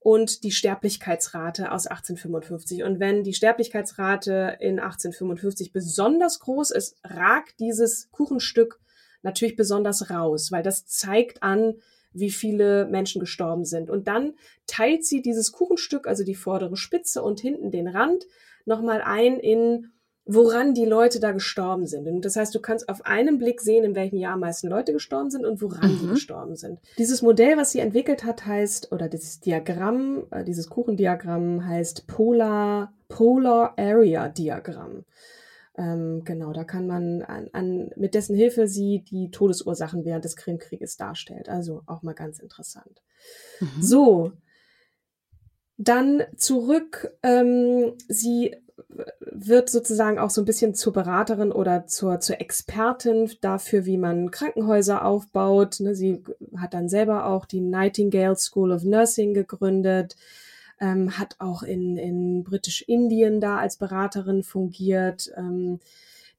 und 0.00 0.42
die 0.42 0.50
Sterblichkeitsrate 0.50 1.70
aus 1.70 1.86
1855. 1.86 2.82
Und 2.82 2.98
wenn 2.98 3.22
die 3.22 3.34
Sterblichkeitsrate 3.34 4.56
in 4.58 4.80
1855 4.80 5.72
besonders 5.72 6.40
groß 6.40 6.72
ist, 6.72 6.96
ragt 7.04 7.60
dieses 7.60 8.10
Kuchenstück 8.10 8.80
natürlich 9.22 9.56
besonders 9.56 10.10
raus, 10.10 10.52
weil 10.52 10.62
das 10.62 10.86
zeigt 10.86 11.42
an, 11.42 11.74
wie 12.12 12.30
viele 12.30 12.86
Menschen 12.86 13.20
gestorben 13.20 13.64
sind. 13.64 13.90
Und 13.90 14.08
dann 14.08 14.34
teilt 14.66 15.04
sie 15.04 15.22
dieses 15.22 15.52
Kuchenstück, 15.52 16.06
also 16.06 16.24
die 16.24 16.34
vordere 16.34 16.76
Spitze 16.76 17.22
und 17.22 17.40
hinten 17.40 17.70
den 17.70 17.88
Rand, 17.88 18.26
nochmal 18.64 19.02
ein 19.02 19.38
in 19.38 19.90
woran 20.30 20.74
die 20.74 20.84
Leute 20.84 21.20
da 21.20 21.32
gestorben 21.32 21.86
sind. 21.86 22.06
Und 22.06 22.24
das 22.24 22.36
heißt, 22.36 22.54
du 22.54 22.60
kannst 22.60 22.88
auf 22.90 23.06
einen 23.06 23.38
Blick 23.38 23.62
sehen, 23.62 23.82
in 23.82 23.94
welchem 23.94 24.18
Jahr 24.18 24.34
am 24.34 24.40
meisten 24.40 24.68
Leute 24.68 24.92
gestorben 24.92 25.30
sind 25.30 25.46
und 25.46 25.62
woran 25.62 25.90
mhm. 25.90 25.98
die 26.00 26.06
gestorben 26.08 26.54
sind. 26.54 26.78
Dieses 26.98 27.22
Modell, 27.22 27.56
was 27.56 27.72
sie 27.72 27.78
entwickelt 27.78 28.24
hat, 28.24 28.44
heißt, 28.44 28.92
oder 28.92 29.08
dieses 29.08 29.40
Diagramm, 29.40 30.26
äh, 30.30 30.44
dieses 30.44 30.68
Kuchendiagramm 30.68 31.66
heißt 31.66 32.06
Polar, 32.06 32.92
Polar 33.08 33.72
Area 33.78 34.28
Diagramm. 34.28 35.06
Ähm, 35.78 36.24
genau, 36.24 36.52
da 36.52 36.64
kann 36.64 36.88
man 36.88 37.22
an, 37.22 37.48
an, 37.52 37.90
mit 37.96 38.14
dessen 38.14 38.34
Hilfe 38.34 38.66
sie 38.66 39.04
die 39.08 39.30
Todesursachen 39.30 40.04
während 40.04 40.24
des 40.24 40.34
Krimkrieges 40.34 40.96
darstellt. 40.96 41.48
Also 41.48 41.82
auch 41.86 42.02
mal 42.02 42.14
ganz 42.14 42.40
interessant. 42.40 43.00
Mhm. 43.60 43.80
So, 43.80 44.32
dann 45.76 46.24
zurück. 46.36 47.16
Ähm, 47.22 47.94
sie 48.08 48.56
wird 49.20 49.70
sozusagen 49.70 50.18
auch 50.18 50.30
so 50.30 50.42
ein 50.42 50.46
bisschen 50.46 50.74
zur 50.74 50.92
Beraterin 50.92 51.52
oder 51.52 51.86
zur, 51.86 52.18
zur 52.18 52.40
Expertin 52.40 53.30
dafür, 53.40 53.86
wie 53.86 53.98
man 53.98 54.32
Krankenhäuser 54.32 55.04
aufbaut. 55.04 55.78
Ne, 55.78 55.94
sie 55.94 56.24
hat 56.56 56.74
dann 56.74 56.88
selber 56.88 57.26
auch 57.26 57.46
die 57.46 57.60
Nightingale 57.60 58.36
School 58.36 58.72
of 58.72 58.82
Nursing 58.82 59.32
gegründet 59.32 60.16
ähm, 60.80 61.18
hat 61.18 61.36
auch 61.38 61.62
in, 61.62 61.96
in 61.96 62.44
Britisch-Indien 62.44 63.40
da 63.40 63.58
als 63.58 63.76
Beraterin 63.76 64.42
fungiert. 64.42 65.30
Ähm, 65.36 65.80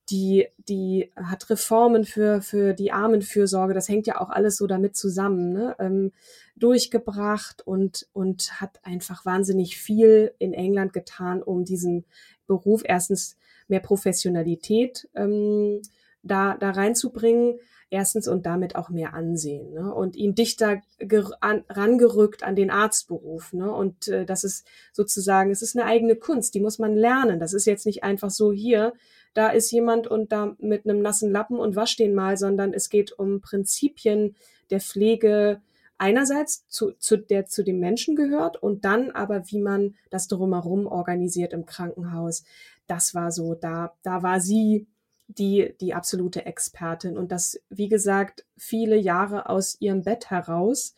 die, 0.09 0.47
die 0.67 1.11
hat 1.15 1.49
Reformen 1.49 2.03
für, 2.03 2.41
für 2.41 2.73
die 2.73 2.91
Armenfürsorge, 2.91 3.73
das 3.73 3.89
hängt 3.89 4.07
ja 4.07 4.19
auch 4.19 4.29
alles 4.29 4.57
so 4.57 4.65
damit 4.65 4.95
zusammen, 4.95 5.53
ne? 5.53 5.75
ähm, 5.79 6.11
durchgebracht 6.55 7.65
und, 7.65 8.07
und 8.11 8.59
hat 8.59 8.79
einfach 8.83 9.25
wahnsinnig 9.25 9.77
viel 9.77 10.33
in 10.39 10.53
England 10.53 10.93
getan, 10.93 11.43
um 11.43 11.63
diesen 11.63 12.05
Beruf 12.47 12.81
erstens 12.85 13.37
mehr 13.67 13.79
Professionalität 13.81 15.07
ähm, 15.15 15.81
da, 16.23 16.57
da 16.57 16.71
reinzubringen, 16.71 17.59
erstens 17.89 18.27
und 18.27 18.45
damit 18.45 18.75
auch 18.75 18.89
mehr 18.89 19.13
Ansehen 19.13 19.73
ne? 19.73 19.93
und 19.93 20.15
ihn 20.15 20.35
dichter 20.35 20.81
an, 21.41 21.63
rangerückt 21.69 22.43
an 22.43 22.55
den 22.55 22.69
Arztberuf. 22.69 23.53
Ne? 23.53 23.71
Und 23.71 24.07
äh, 24.07 24.25
das 24.25 24.43
ist 24.43 24.65
sozusagen, 24.93 25.51
es 25.51 25.61
ist 25.61 25.75
eine 25.75 25.85
eigene 25.85 26.15
Kunst, 26.15 26.53
die 26.53 26.59
muss 26.59 26.79
man 26.79 26.95
lernen. 26.95 27.39
Das 27.39 27.53
ist 27.53 27.65
jetzt 27.65 27.85
nicht 27.85 28.03
einfach 28.03 28.29
so 28.29 28.51
hier, 28.51 28.93
da 29.33 29.49
ist 29.49 29.71
jemand 29.71 30.07
und 30.07 30.31
da 30.31 30.55
mit 30.59 30.85
einem 30.85 31.01
nassen 31.01 31.31
Lappen 31.31 31.57
und 31.57 31.75
wasch 31.75 31.95
den 31.95 32.13
mal, 32.13 32.37
sondern 32.37 32.73
es 32.73 32.89
geht 32.89 33.11
um 33.11 33.41
Prinzipien 33.41 34.35
der 34.69 34.81
Pflege, 34.81 35.61
einerseits 35.97 36.67
zu, 36.67 36.91
zu 36.93 37.17
der 37.17 37.45
zu 37.45 37.63
dem 37.63 37.79
Menschen 37.79 38.15
gehört 38.15 38.61
und 38.61 38.85
dann 38.85 39.11
aber 39.11 39.43
wie 39.51 39.59
man 39.59 39.95
das 40.09 40.27
drumherum 40.27 40.87
organisiert 40.87 41.53
im 41.53 41.65
Krankenhaus. 41.65 42.43
Das 42.87 43.13
war 43.13 43.31
so, 43.31 43.53
da 43.53 43.93
da 44.01 44.23
war 44.23 44.39
sie 44.39 44.87
die 45.29 45.73
die 45.79 45.93
absolute 45.93 46.45
Expertin 46.45 47.17
und 47.17 47.31
das 47.31 47.59
wie 47.69 47.87
gesagt 47.87 48.45
viele 48.57 48.97
Jahre 48.97 49.47
aus 49.49 49.77
ihrem 49.79 50.03
Bett 50.03 50.29
heraus. 50.29 50.95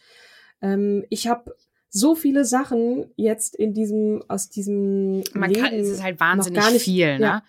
Ähm, 0.62 1.06
ich 1.10 1.28
habe 1.28 1.56
so 1.90 2.16
viele 2.16 2.46
Sachen 2.46 3.12
jetzt 3.18 3.56
in 3.56 3.74
diesem 3.74 4.24
aus 4.30 4.50
diesem 4.50 5.24
man 5.34 5.52
Leben 5.52 5.64
kann 5.64 5.74
es 5.74 5.90
ist 5.90 6.02
halt 6.02 6.20
wahnsinnig 6.20 6.72
nicht, 6.72 6.84
viel, 6.84 7.20
ne? 7.20 7.26
Ja. 7.26 7.44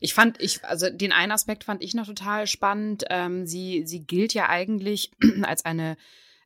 Ich 0.00 0.14
fand, 0.14 0.40
ich, 0.40 0.64
also 0.64 0.90
den 0.90 1.10
einen 1.10 1.32
Aspekt 1.32 1.64
fand 1.64 1.82
ich 1.82 1.92
noch 1.94 2.06
total 2.06 2.46
spannend. 2.46 3.04
Ähm, 3.10 3.46
sie, 3.46 3.82
sie 3.84 4.04
gilt 4.04 4.32
ja 4.32 4.48
eigentlich 4.48 5.10
als 5.42 5.64
eine 5.64 5.96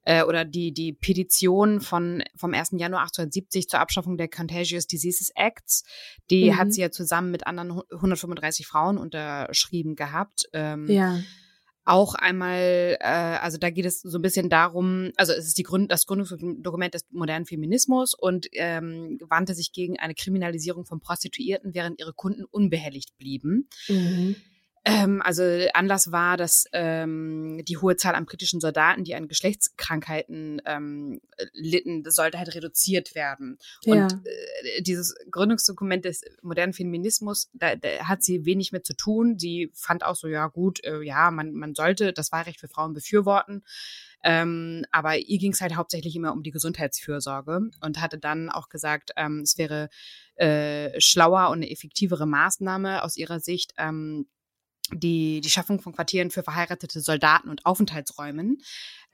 äh, 0.05 0.23
oder 0.25 0.45
die, 0.45 0.73
die 0.73 0.93
Petition 0.93 1.81
von, 1.81 2.23
vom 2.37 2.55
1. 2.55 2.71
Januar 2.73 3.03
1870 3.03 3.69
zur 3.69 3.81
Abschaffung 3.81 4.17
der 4.17 4.29
Contagious 4.29 4.87
Diseases 4.87 5.31
Acts, 5.35 5.85
die 6.31 6.51
mhm. 6.51 6.59
hat 6.59 6.73
sie 6.73 6.81
ja 6.81 6.91
zusammen 6.91 7.31
mit 7.31 7.47
anderen 7.47 7.83
135 7.91 8.67
Frauen 8.67 8.99
unterschrieben 8.99 9.97
gehabt. 9.97 10.49
Ähm, 10.53 10.89
ja 10.89 11.19
auch 11.85 12.15
einmal, 12.15 12.97
äh, 13.01 13.07
also 13.07 13.59
da 13.59 13.71
geht 13.71 13.87
es 13.87 14.01
so 14.01 14.19
ein 14.19 14.23
bisschen 14.23 14.49
darum, 14.49 15.11
also 15.17 15.33
es 15.33 15.47
ist 15.47 15.59
die 15.59 15.65
Gründ 15.65 15.91
das 15.91 16.07
Gründungsdokument 16.07 16.95
des 16.95 17.07
modernen 17.11 17.45
Feminismus 17.45 18.15
und 18.15 18.47
ähm, 18.53 19.19
wandte 19.29 19.55
sich 19.55 19.73
gegen 19.73 19.99
eine 19.99 20.15
Kriminalisierung 20.15 20.85
von 20.85 21.01
Prostituierten, 21.01 21.75
während 21.75 21.99
ihre 21.99 22.13
Kunden 22.13 22.45
unbehelligt 22.45 23.17
blieben. 23.19 23.69
Mhm. 23.89 24.37
Ähm, 24.85 25.23
also 25.23 25.43
Anlass 25.75 26.11
war, 26.11 26.37
dass 26.37 26.65
ähm, 26.73 27.65
die 27.65 27.77
hohe 27.77 27.97
Zahl 27.97 28.17
an 28.17 28.27
britischen 28.27 28.61
Soldaten, 28.61 29.05
die 29.05 29.15
an 29.15 29.29
Geschlechtskrankheiten 29.29 30.61
ähm, 30.67 31.21
litten, 31.53 32.03
sollte 32.11 32.39
halt 32.39 32.55
reduziert 32.55 33.15
werden. 33.15 33.59
Ja. 33.85 33.95
Und 33.95 34.27
äh, 34.27 34.83
dieses 34.83 35.15
Gründungsdokument 35.31 36.05
des 36.05 36.25
modernen 36.43 36.73
Feminismus, 36.73 37.49
da, 37.53 37.77
da 37.77 38.09
hat 38.09 38.25
sie 38.25 38.45
wenig 38.45 38.73
mit 38.73 38.85
zu 38.85 38.95
tun. 38.95 39.39
Sie 39.39 39.71
fand 39.73 40.05
auch 40.05 40.17
so, 40.17 40.27
ja 40.27 40.49
gut, 40.49 40.83
äh, 40.85 41.01
ja, 41.03 41.31
man, 41.31 41.53
man 41.53 41.77
sollte 41.77 42.13
das 42.13 42.33
Wahlrecht 42.33 42.59
für 42.59 42.69
Frauen 42.69 42.93
befürworten. 42.93 43.63
Ähm, 44.25 44.85
aber 44.91 45.17
ihr 45.19 45.39
ging 45.39 45.53
es 45.53 45.61
halt 45.61 45.77
hauptsächlich 45.77 46.17
immer 46.17 46.33
um 46.33 46.43
die 46.43 46.51
Gesundheitsfürsorge 46.51 47.71
und 47.81 48.01
hatte 48.01 48.19
dann 48.19 48.51
auch 48.51 48.69
gesagt, 48.69 49.11
ähm, 49.17 49.41
es 49.41 49.59
wäre 49.59 49.91
äh, 50.37 51.01
schlauer 51.01 51.51
und 51.51 51.59
eine 51.59 51.71
effektivere 51.71 52.27
Maßnahme 52.27 53.03
aus 53.03 53.17
ihrer 53.17 53.41
Sicht, 53.41 53.75
ähm, 53.79 54.27
die, 54.93 55.41
die 55.41 55.51
Schaffung 55.51 55.81
von 55.81 55.93
Quartieren 55.93 56.31
für 56.31 56.43
verheiratete 56.43 57.01
Soldaten 57.01 57.49
und 57.49 57.67
Aufenthaltsräumen, 57.67 58.59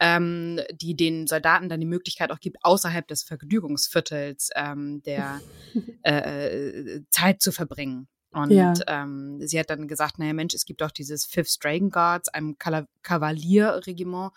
ähm, 0.00 0.60
die 0.72 0.96
den 0.96 1.26
Soldaten 1.26 1.68
dann 1.68 1.80
die 1.80 1.86
Möglichkeit 1.86 2.30
auch 2.30 2.40
gibt, 2.40 2.58
außerhalb 2.62 3.06
des 3.06 3.22
Vergnügungsviertels 3.22 4.50
ähm, 4.54 5.02
der 5.02 5.40
äh, 6.02 7.00
Zeit 7.10 7.42
zu 7.42 7.52
verbringen. 7.52 8.08
Und 8.30 8.50
ja. 8.50 8.74
ähm, 8.86 9.40
sie 9.40 9.58
hat 9.58 9.70
dann 9.70 9.88
gesagt, 9.88 10.18
naja 10.18 10.34
Mensch, 10.34 10.54
es 10.54 10.66
gibt 10.66 10.82
auch 10.82 10.90
dieses 10.90 11.24
Fifth 11.24 11.64
Dragon 11.64 11.90
Guards, 11.90 12.28
einem 12.28 12.56
Kavalierregiment, 12.58 14.32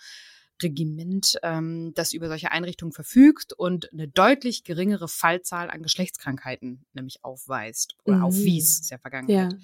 Regiment, 0.61 1.39
ähm, 1.43 1.91
das 1.95 2.13
über 2.13 2.27
solche 2.27 2.51
Einrichtungen 2.51 2.93
verfügt 2.93 3.53
und 3.53 3.91
eine 3.91 4.07
deutlich 4.07 4.63
geringere 4.63 5.07
Fallzahl 5.07 5.69
an 5.69 5.81
Geschlechtskrankheiten 5.81 6.85
nämlich 6.93 7.23
aufweist 7.23 7.95
oder 8.05 8.17
mhm. 8.17 8.23
aufwies, 8.23 8.81
ist 8.81 8.91
ja 8.91 8.97
Vergangenheit. 8.97 9.53
Ja. 9.53 9.59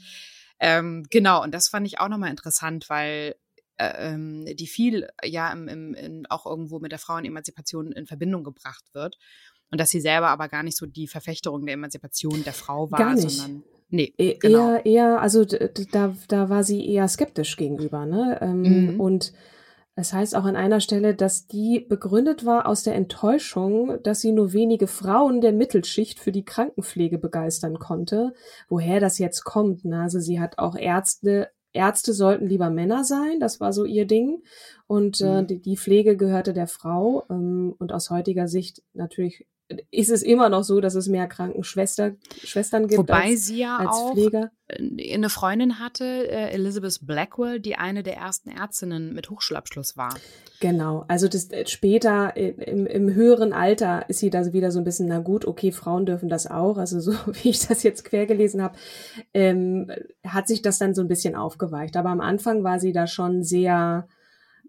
Ähm, 0.60 1.06
genau, 1.10 1.43
und 1.43 1.54
das 1.54 1.67
fand 1.67 1.86
ich 1.88 2.00
auch 2.00 2.10
nochmal 2.10 2.32
interessant, 2.32 2.89
weil 2.89 3.36
äh, 3.78 4.13
ähm, 4.13 4.46
die 4.46 4.67
viel 4.67 5.08
ja 5.24 5.52
im, 5.52 5.67
im, 5.67 5.93
in, 5.93 6.26
auch 6.28 6.46
irgendwo 6.46 6.80
mit 6.80 6.91
der 6.91 7.00
Frauenemanzipation 7.00 7.91
in 7.91 8.08
Verbindung 8.08 8.43
gebracht 8.43 8.86
wird. 8.93 9.17
Und 9.70 9.82
dass 9.82 9.89
sie 9.89 10.00
selber 10.00 10.30
aber 10.30 10.48
gar 10.48 10.63
nicht 10.63 10.78
so 10.78 10.86
die 10.86 11.08
Verfechterung 11.08 11.65
der 11.65 11.74
Emanzipation 11.74 12.43
der 12.43 12.54
Frau 12.54 12.89
war, 12.89 13.00
gar 13.00 13.15
nicht. 13.15 13.30
sondern 13.30 13.63
Nee, 13.89 14.13
e 14.17 14.34
genau. 14.34 14.76
Eher, 14.76 14.86
eher, 14.86 15.22
also 15.22 15.46
da, 15.46 16.13
da 16.28 16.50
war 16.50 16.63
sie 16.63 16.86
eher 16.89 17.08
skeptisch 17.08 17.56
gegenüber, 17.56 18.06
ne? 18.06 18.38
Ähm, 18.41 18.62
mhm. 18.96 19.00
Und 19.00 19.34
es 20.00 20.14
heißt 20.14 20.36
auch 20.36 20.46
an 20.46 20.56
einer 20.56 20.80
Stelle, 20.80 21.16
dass 21.16 21.48
die 21.48 21.80
begründet 21.80 22.46
war 22.46 22.68
aus 22.68 22.84
der 22.84 22.94
Enttäuschung, 22.94 23.98
dass 24.04 24.22
sie 24.22 24.32
nur 24.32 24.54
wenige 24.54 24.86
Frauen 24.86 25.42
der 25.42 25.54
Mittelschicht 25.54 26.20
für 26.20 26.32
die 26.32 26.46
Krankenpflege 26.46 27.18
begeistern 27.18 27.80
konnte. 27.80 28.36
Woher 28.70 29.00
das 29.00 29.18
jetzt 29.18 29.44
kommt, 29.44 29.86
ne? 29.86 30.02
also 30.04 30.20
sie 30.20 30.40
hat 30.40 30.60
auch 30.60 30.76
Ärzte, 30.76 31.50
Ärzte 31.74 32.14
sollten 32.14 32.46
lieber 32.46 32.70
Männer 32.70 33.04
sein, 33.06 33.40
das 33.40 33.60
war 33.60 33.74
so 33.74 33.86
ihr 33.86 34.06
Ding. 34.06 34.44
Und 34.86 35.20
äh, 35.22 35.42
mhm. 35.42 35.48
die, 35.48 35.62
die, 35.64 35.78
Pflege 35.78 36.16
gehörte 36.16 36.54
der 36.54 36.68
Frau. 36.68 37.24
Ähm, 37.32 37.74
und 37.80 37.92
aus 37.92 38.12
heutiger 38.12 38.48
Sicht 38.48 38.84
natürlich 38.94 39.48
ist 39.92 40.10
es 40.10 40.24
immer 40.24 40.50
noch 40.50 40.64
so, 40.64 40.80
dass 40.80 40.96
es 40.96 41.08
mehr 41.08 41.28
Krankenschwester, 41.28 42.16
Schwestern 42.44 42.88
gibt 42.88 43.00
Wobei 43.00 43.32
als, 43.32 43.48
sie 43.48 43.60
ja 43.60 43.78
als 43.78 43.90
auch 43.90 44.14
Pfleger. 44.14 44.52
eine 44.70 45.30
Freundin 45.30 45.80
hatte, 45.80 46.06
äh, 46.06 46.52
Elizabeth 46.52 47.00
Blackwell, 47.06 47.60
die 47.60 47.76
eine 47.76 48.02
der 48.02 48.16
ersten 48.16 48.50
Ärztinnen 48.50 49.14
mit 49.14 49.30
Hochschulabschluss 49.30 49.98
war. 49.98 50.16
Genau, 50.62 51.04
also 51.10 51.28
das 51.28 51.52
äh, 51.52 51.68
später 51.68 52.38
im, 52.38 52.86
im 52.86 53.14
höheren 53.14 53.52
Alter 53.52 54.10
ist 54.10 54.20
sie 54.20 54.30
da 54.30 54.54
wieder 54.54 54.72
so 54.72 54.80
ein 54.80 54.86
bisschen, 54.86 55.08
na 55.08 55.20
gut, 55.20 55.46
okay, 55.46 55.74
Frauen 55.74 56.06
dürfen 56.06 56.30
das 56.30 56.48
auch. 56.48 56.78
Also 56.78 57.00
so 57.02 57.12
wie 57.44 57.50
ich 57.50 57.68
das 57.68 57.84
jetzt 57.84 58.06
quer 58.06 58.26
gelesen 58.26 58.62
habe, 58.62 58.78
ähm, 59.34 59.92
hat 60.26 60.48
sich 60.48 60.62
das 60.62 60.80
dann 60.80 60.96
so 60.96 61.02
ein 61.02 61.10
bisschen 61.10 61.36
aufgeweicht. 61.36 61.98
Aber 61.98 62.10
am 62.10 62.22
Anfang 62.22 62.64
war 62.64 62.80
sie 62.80 62.94
da 62.94 63.06
schon 63.06 63.44
sehr. 63.44 64.08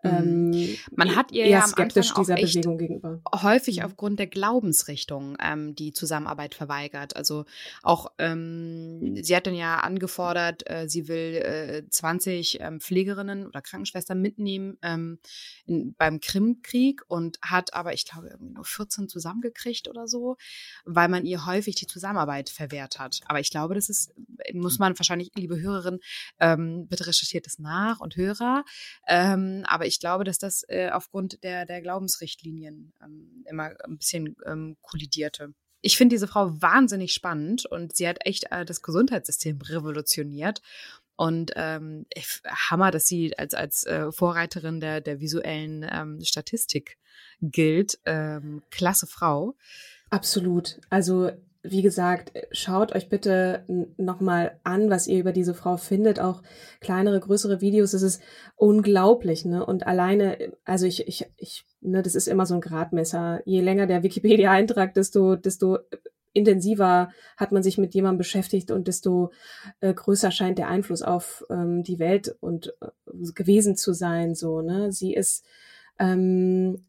Ähm, 0.05 0.77
Man 0.95 1.17
hat 1.17 1.33
ihr 1.33 1.47
ja 1.47 1.67
skeptisch 1.67 2.13
dieser 2.15 2.37
Bewegung 2.37 2.79
gegenüber. 2.79 3.21
Häufig 3.35 3.79
mhm. 3.79 3.85
aufgrund 3.85 4.19
der 4.19 4.27
Glaubensrichtung 4.27 5.37
ähm, 5.43 5.75
die 5.75 5.93
Zusammenarbeit 5.93 6.55
verweigert. 6.55 7.17
Also 7.17 7.45
auch 7.83 8.13
ähm, 8.19 9.23
sie 9.23 9.35
hat 9.35 9.47
dann 9.47 9.55
ja 9.55 9.81
angefordert, 9.81 10.69
äh, 10.69 10.89
sie 10.89 11.09
will 11.09 11.37
äh, 11.37 11.83
20 11.89 12.61
ähm, 12.61 12.81
Pflegerinnen 12.81 13.47
oder 13.47 13.61
Krankenschwestern 13.63 14.21
mitnehmen 14.21 14.79
ähm, 14.83 15.19
in, 15.67 15.95
beim 15.95 16.21
Krimkrieg 16.21 17.03
und 17.09 17.39
hat 17.43 17.75
aber, 17.75 17.93
ich 17.93 18.05
glaube, 18.07 18.29
irgendwie 18.29 18.55
nur 18.55 18.65
14 18.65 19.09
zusammengekriegt 19.09 19.89
oder 19.89 20.07
so, 20.07 20.37
weil 20.85 21.09
man 21.09 21.25
ihr 21.25 21.47
häufig 21.47 21.75
die 21.75 21.87
Zusammenarbeit 21.87 22.51
verwehrt 22.51 22.99
hat. 22.99 23.21
Aber 23.27 23.41
ich 23.41 23.51
glaube, 23.51 23.75
das 23.75 23.89
ist, 23.89 24.13
muss 24.53 24.79
man 24.79 24.99
wahrscheinlich, 24.99 25.31
liebe 25.35 25.61
Hörerin, 25.61 25.99
ähm, 26.39 26.87
bitte 26.89 27.07
recherchiert 27.07 27.47
es 27.47 27.59
nach 27.59 28.01
und 28.01 28.17
Hörer. 28.17 28.65
Ähm, 29.07 29.65
aber 29.67 29.87
ich 29.89 30.01
glaube, 30.01 30.25
dass 30.25 30.39
das 30.39 30.65
äh, 30.69 30.91
aufgrund 30.91 31.43
der, 31.43 31.67
der 31.67 31.83
Glaubensrichtlinien 31.83 32.93
ähm, 33.03 33.45
immer 33.49 33.73
ein 33.85 33.99
bisschen 33.99 34.37
ähm, 34.47 34.77
kollidierte. 34.83 35.55
Ich 35.81 35.97
finde 35.97 36.15
diese 36.15 36.29
Frau 36.29 36.61
wahnsinnig 36.61 37.13
spannend 37.13 37.67
und 37.67 37.97
sie 37.97 38.09
hat 38.09 38.19
echt 38.25 38.51
äh, 38.51 38.65
das 38.65 38.83
Gesundheitssystem 38.83 39.61
revolutioniert. 39.61 40.61
Und 41.17 41.53
ähm, 41.57 42.07
Hammer, 42.47 42.93
dass 42.93 43.07
sie 43.07 43.37
als, 43.37 43.55
als 43.55 43.85
äh, 43.85 44.13
Vorreiterin 44.13 44.79
der, 44.79 45.01
der 45.01 45.21
visuellen 45.21 45.85
ähm, 45.91 46.21
Statistik 46.23 46.97
gilt. 47.43 47.99
Ähm, 48.05 48.63
klasse 48.71 49.09
Frau. 49.09 49.57
Absolut. 50.11 50.81
Also 50.91 51.33
wie 51.63 51.83
gesagt, 51.83 52.33
schaut 52.53 52.95
euch 52.95 53.09
bitte 53.09 53.65
nochmal 53.97 54.61
an, 54.63 54.91
was 54.91 55.09
ihr 55.09 55.19
über 55.19 55.33
diese 55.33 55.55
Frau 55.55 55.77
findet. 55.77 56.21
Auch 56.21 56.43
kleinere, 56.81 57.19
größere 57.19 57.61
Videos. 57.61 57.95
Es 57.95 58.03
ist 58.03 58.23
unglaublich, 58.57 59.45
ne? 59.45 59.67
Und 59.67 59.87
alleine, 59.87 60.53
also 60.65 60.87
ich, 60.87 61.09
ich, 61.09 61.27
ich, 61.37 61.67
ne, 61.81 62.03
das 62.03 62.15
ist 62.15 62.29
immer 62.29 62.47
so 62.47 62.55
ein 62.55 62.61
Gradmesser. 62.61 63.43
Je 63.45 63.61
länger 63.61 63.87
der 63.87 64.05
Wikipedia-Eintrag, 64.05 64.95
desto, 64.95 65.35
desto 65.35 65.79
intensiver 66.33 67.11
hat 67.37 67.51
man 67.51 67.63
sich 67.65 67.77
mit 67.77 67.95
jemandem 67.95 68.19
beschäftigt 68.19 68.71
und 68.71 68.87
desto 68.87 69.33
äh, 69.81 69.93
größer 69.93 70.31
scheint 70.31 70.59
der 70.59 70.69
Einfluss 70.69 71.03
auf 71.03 71.45
ähm, 71.51 71.83
die 71.83 71.99
Welt 71.99 72.37
und 72.41 72.73
äh, 72.81 73.33
gewesen 73.35 73.75
zu 73.77 73.93
sein. 73.93 74.37
So, 74.37 74.63
ne? 74.63 74.93
Sie 74.93 75.13
ist 75.13 75.45
ähm, 75.99 76.85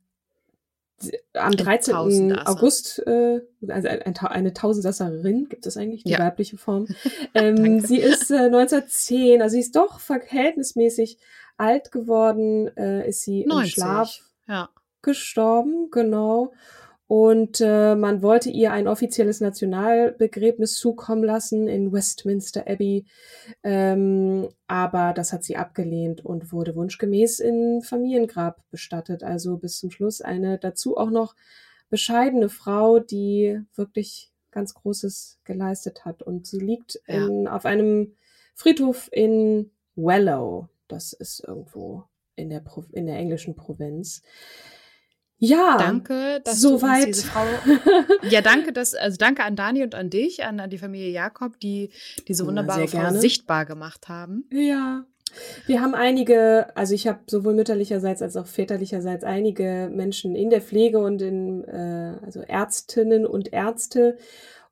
am 1.33 1.51
13. 1.51 2.37
August, 2.45 2.99
äh, 3.05 3.41
also 3.67 3.87
ein, 3.87 4.17
eine 4.17 4.53
Tausendsasserin, 4.53 5.47
gibt 5.49 5.65
es 5.65 5.77
eigentlich 5.77 6.03
die 6.03 6.11
ja. 6.11 6.19
weibliche 6.19 6.57
Form. 6.57 6.87
Ähm, 7.35 7.79
sie 7.81 7.97
ist 7.97 8.31
äh, 8.31 8.45
1910, 8.45 9.41
also 9.41 9.53
sie 9.53 9.59
ist 9.59 9.75
doch 9.75 9.99
verhältnismäßig 9.99 11.19
alt 11.57 11.91
geworden, 11.91 12.75
äh, 12.75 13.07
ist 13.07 13.21
sie 13.21 13.45
90, 13.45 13.63
im 13.63 13.69
Schlaf 13.69 14.19
ja. 14.47 14.69
gestorben, 15.01 15.89
genau. 15.91 16.53
Und 17.09 17.59
äh, 17.59 17.95
man 17.95 18.21
wollte 18.21 18.51
ihr 18.51 18.71
ein 18.71 18.87
offizielles 18.87 19.41
Nationalbegräbnis 19.41 20.75
zukommen 20.75 21.23
lassen 21.23 21.67
in 21.67 21.91
Westminster 21.91 22.67
Abbey. 22.67 23.07
Ähm, 23.63 24.47
aber 24.67 25.13
das 25.13 25.33
hat 25.33 25.43
sie 25.43 25.57
abgelehnt 25.57 26.23
und 26.23 26.53
wurde 26.53 26.75
wunschgemäß 26.75 27.39
in 27.39 27.81
Familiengrab 27.81 28.63
bestattet. 28.69 29.23
Also 29.23 29.57
bis 29.57 29.79
zum 29.79 29.89
Schluss 29.89 30.21
eine 30.21 30.59
dazu 30.59 30.97
auch 30.97 31.09
noch 31.09 31.35
bescheidene 31.89 32.47
Frau, 32.47 32.99
die 32.99 33.59
wirklich 33.73 34.31
ganz 34.51 34.75
Großes 34.75 35.39
geleistet 35.45 36.05
hat. 36.05 36.21
Und 36.21 36.45
sie 36.45 36.59
liegt 36.59 37.01
ja. 37.07 37.25
in, 37.25 37.47
auf 37.47 37.65
einem 37.65 38.13
Friedhof 38.53 39.09
in 39.11 39.71
Wellow. 39.95 40.67
Das 40.87 41.13
ist 41.13 41.39
irgendwo 41.39 42.03
in 42.35 42.51
der, 42.51 42.59
Pro 42.59 42.83
in 42.91 43.07
der 43.07 43.17
englischen 43.17 43.55
Provinz. 43.55 44.21
Ja. 45.39 45.77
Danke, 45.77 46.41
dass 46.43 46.61
soweit. 46.61 47.03
du 47.03 47.07
diese 47.07 47.27
Frau. 47.27 47.45
ja, 48.29 48.41
danke, 48.41 48.73
dass 48.73 48.93
also 48.93 49.17
danke 49.17 49.43
an 49.43 49.55
Dani 49.55 49.83
und 49.83 49.95
an 49.95 50.09
dich, 50.09 50.43
an, 50.43 50.59
an 50.59 50.69
die 50.69 50.77
Familie 50.77 51.09
Jakob, 51.09 51.59
die 51.59 51.89
diese 52.27 52.45
wunderbare 52.45 52.87
Frau 52.87 53.11
sichtbar 53.13 53.65
gemacht 53.65 54.09
haben. 54.09 54.45
Ja. 54.51 55.05
Wir 55.67 55.81
haben 55.81 55.93
einige, 55.93 56.75
also 56.75 56.95
ich 56.95 57.07
habe 57.07 57.19
sowohl 57.27 57.53
mütterlicherseits 57.53 58.21
als 58.21 58.35
auch 58.35 58.47
väterlicherseits 58.47 59.23
einige 59.23 59.89
Menschen 59.93 60.35
in 60.35 60.49
der 60.49 60.61
Pflege 60.61 60.99
und 60.99 61.21
in 61.21 61.63
äh, 61.65 62.15
also 62.25 62.41
Ärztinnen 62.41 63.27
und 63.27 63.53
Ärzte 63.53 64.17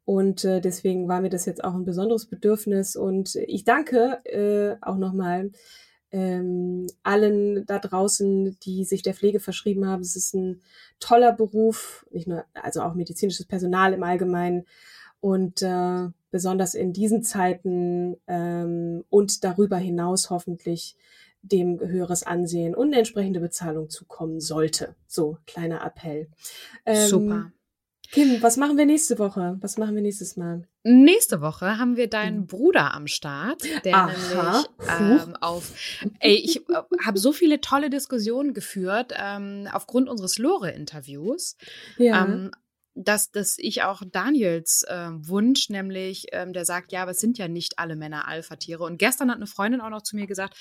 und 0.07 0.45
äh, 0.45 0.61
deswegen 0.61 1.07
war 1.07 1.21
mir 1.21 1.29
das 1.29 1.45
jetzt 1.45 1.63
auch 1.63 1.75
ein 1.75 1.85
besonderes 1.85 2.25
Bedürfnis 2.25 2.95
und 2.95 3.35
ich 3.35 3.65
danke 3.65 4.19
äh, 4.25 4.77
auch 4.81 4.97
nochmal 4.97 5.51
ähm, 6.11 6.87
allen 7.03 7.65
da 7.65 7.79
draußen, 7.79 8.57
die 8.61 8.85
sich 8.85 9.01
der 9.01 9.13
Pflege 9.13 9.39
verschrieben 9.39 9.87
haben. 9.87 10.01
Es 10.01 10.15
ist 10.15 10.33
ein 10.33 10.61
toller 10.99 11.33
Beruf, 11.33 12.05
nicht 12.11 12.27
nur, 12.27 12.45
also 12.53 12.81
auch 12.81 12.93
medizinisches 12.93 13.45
Personal 13.45 13.93
im 13.93 14.03
Allgemeinen 14.03 14.65
und 15.19 15.61
äh, 15.61 16.07
besonders 16.31 16.75
in 16.75 16.93
diesen 16.93 17.23
Zeiten 17.23 18.17
ähm, 18.27 19.03
und 19.09 19.43
darüber 19.43 19.77
hinaus 19.77 20.29
hoffentlich 20.29 20.95
dem 21.41 21.79
höheres 21.79 22.23
Ansehen 22.23 22.75
und 22.75 22.87
eine 22.87 22.97
entsprechende 22.97 23.39
Bezahlung 23.39 23.89
zukommen 23.89 24.39
sollte. 24.39 24.95
So, 25.07 25.37
kleiner 25.45 25.85
Appell. 25.85 26.29
Ähm, 26.85 27.07
Super. 27.07 27.51
Kim, 28.11 28.41
was 28.41 28.57
machen 28.57 28.77
wir 28.77 28.85
nächste 28.85 29.19
Woche? 29.19 29.57
Was 29.59 29.77
machen 29.77 29.95
wir 29.95 30.01
nächstes 30.01 30.37
Mal? 30.37 30.67
Nächste 30.89 31.41
Woche 31.41 31.77
haben 31.79 31.97
wir 31.97 32.07
deinen 32.07 32.41
hm. 32.41 32.47
Bruder 32.47 32.93
am 32.93 33.07
Start, 33.07 33.61
der 33.83 33.93
Aha. 33.93 34.05
nämlich 34.07 35.25
ähm, 35.27 35.35
auf. 35.41 35.73
Ey, 36.19 36.35
ich 36.35 36.69
äh, 36.69 36.81
habe 37.05 37.19
so 37.19 37.33
viele 37.33 37.59
tolle 37.59 37.89
Diskussionen 37.89 38.53
geführt 38.53 39.13
ähm, 39.17 39.67
aufgrund 39.73 40.07
unseres 40.07 40.37
Lore-Interviews. 40.37 41.57
Ja. 41.97 42.23
Ähm, 42.23 42.51
dass, 42.95 43.31
dass 43.31 43.57
ich 43.59 43.83
auch 43.83 44.01
Daniels 44.11 44.83
äh, 44.87 45.09
Wunsch, 45.11 45.69
nämlich, 45.69 46.27
ähm, 46.31 46.53
der 46.53 46.65
sagt, 46.65 46.91
ja, 46.91 47.03
aber 47.03 47.11
es 47.11 47.19
sind 47.19 47.37
ja 47.37 47.47
nicht 47.47 47.77
alle 47.79 47.95
Männer 47.95 48.27
Alpha-Tiere. 48.27 48.83
Und 48.83 48.97
gestern 48.97 49.29
hat 49.29 49.37
eine 49.37 49.45
Freundin 49.45 49.81
auch 49.81 49.89
noch 49.89 50.01
zu 50.01 50.15
mir 50.15 50.25
gesagt, 50.25 50.55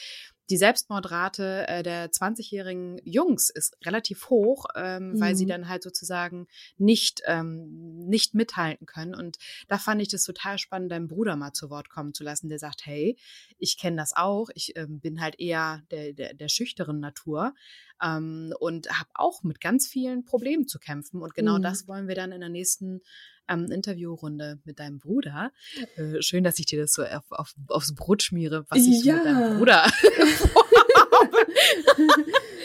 die 0.49 0.57
Selbstmordrate 0.57 1.67
äh, 1.69 1.83
der 1.83 2.11
20-jährigen 2.11 3.01
Jungs 3.05 3.51
ist 3.51 3.77
relativ 3.85 4.31
hoch, 4.31 4.67
ähm, 4.75 5.13
mhm. 5.13 5.21
weil 5.21 5.37
sie 5.37 5.45
mhm. 5.45 5.51
dann 5.51 5.69
halt 5.69 5.83
sozusagen 5.83 6.47
nicht, 6.79 7.23
ähm, 7.27 7.99
nicht 8.07 8.35
mithalten 8.35 8.87
können. 8.87 9.15
Und 9.15 9.39
da 9.69 9.79
fand 9.79 10.01
ich 10.03 10.09
das 10.09 10.25
total 10.25 10.59
spannend, 10.59 10.93
deinen 10.93 11.09
Bruder 11.09 11.37
mal 11.37 11.53
zu 11.53 11.71
Wort 11.71 11.89
kommen 11.89 12.15
zu 12.15 12.25
lassen, 12.25 12.49
der 12.49 12.59
sagt, 12.59 12.87
hey, 12.87 13.19
ich 13.59 13.79
kenne 13.79 13.97
das 13.97 14.15
auch, 14.15 14.49
ich 14.55 14.77
ähm, 14.77 15.01
bin 15.01 15.21
halt 15.21 15.39
eher 15.41 15.83
der, 15.91 16.13
der, 16.13 16.35
der 16.35 16.49
schüchteren 16.49 17.01
Natur 17.01 17.55
ähm, 18.03 18.53
und 18.59 18.89
habe 18.91 19.11
auch 19.15 19.43
mit 19.43 19.61
ganz 19.61 19.87
vielen 19.87 20.25
Problemen 20.25 20.67
zu 20.67 20.79
kämpfen. 20.79 21.23
Und 21.23 21.35
genau 21.35 21.59
mhm. 21.59 21.63
das 21.63 21.89
wollen 21.89 22.09
wir 22.09 22.15
dann 22.15 22.33
in 22.33 22.41
der 22.41 22.49
nächsten 22.49 23.01
ähm, 23.49 23.71
Interviewrunde 23.71 24.61
mit 24.65 24.79
deinem 24.79 24.99
Bruder. 24.99 25.53
Äh, 25.97 26.23
schön, 26.23 26.45
dass 26.45 26.59
ich 26.59 26.67
dir 26.67 26.81
das 26.81 26.93
so 26.93 27.05
auf, 27.05 27.25
auf, 27.31 27.55
aufs 27.69 27.95
Brot 27.95 28.23
schmiere, 28.23 28.67
was 28.69 28.87
ich 28.87 29.05
ja. 29.05 29.17
mit 29.17 29.25
deinem 29.25 29.59
Bruder 29.59 29.85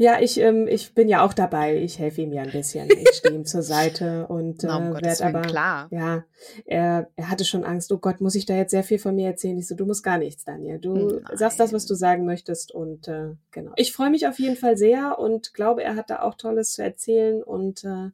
Ja, 0.00 0.18
ich, 0.18 0.40
ähm, 0.40 0.66
ich 0.66 0.94
bin 0.94 1.10
ja 1.10 1.22
auch 1.22 1.34
dabei. 1.34 1.76
Ich 1.76 1.98
helfe 1.98 2.22
ihm 2.22 2.32
ja 2.32 2.40
ein 2.40 2.52
bisschen. 2.52 2.88
Ich 2.88 3.16
stehe 3.16 3.34
ihm 3.34 3.44
zur 3.44 3.60
Seite 3.60 4.26
und 4.28 4.64
äh, 4.64 4.68
um 4.68 4.94
werde 4.94 5.26
aber 5.26 5.42
klar. 5.42 5.88
Ja, 5.90 6.24
er, 6.64 7.10
er 7.16 7.28
hatte 7.28 7.44
schon 7.44 7.64
Angst. 7.64 7.92
Oh 7.92 7.98
Gott, 7.98 8.22
muss 8.22 8.34
ich 8.34 8.46
da 8.46 8.54
jetzt 8.54 8.70
sehr 8.70 8.82
viel 8.82 8.98
von 8.98 9.14
mir 9.14 9.26
erzählen? 9.26 9.58
Ich 9.58 9.68
so, 9.68 9.74
du 9.74 9.84
musst 9.84 10.02
gar 10.02 10.16
nichts, 10.16 10.44
Daniel. 10.44 10.78
Du 10.78 10.94
Nein. 10.94 11.36
sagst 11.36 11.60
das, 11.60 11.74
was 11.74 11.84
du 11.84 11.94
sagen 11.94 12.24
möchtest 12.24 12.72
und 12.72 13.08
äh, 13.08 13.34
genau. 13.50 13.72
Ich 13.76 13.92
freue 13.92 14.08
mich 14.08 14.26
auf 14.26 14.38
jeden 14.38 14.56
Fall 14.56 14.78
sehr 14.78 15.18
und 15.18 15.52
glaube, 15.52 15.84
er 15.84 15.96
hat 15.96 16.08
da 16.08 16.22
auch 16.22 16.34
Tolles 16.34 16.72
zu 16.72 16.82
erzählen 16.82 17.42
und 17.42 17.84
äh, 17.84 18.08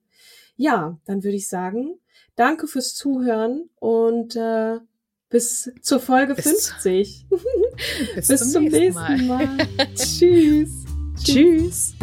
ja, 0.57 0.98
dann 1.05 1.22
würde 1.22 1.37
ich 1.37 1.48
sagen, 1.48 2.00
danke 2.35 2.66
fürs 2.66 2.96
Zuhören 2.96 3.70
und 3.76 4.35
äh, 4.35 4.81
bis 5.29 5.72
zur 5.83 6.00
Folge 6.00 6.35
bis 6.35 6.46
50. 6.46 7.26
bis, 8.15 8.29
bis, 8.29 8.53
zum, 8.53 8.65
nächsten, 8.65 8.81
nächsten 8.81 9.27
Mal. 9.27 9.47
Mal. 9.47 9.67
Tschüss. 9.95 10.85
Tschüss. 11.23 11.95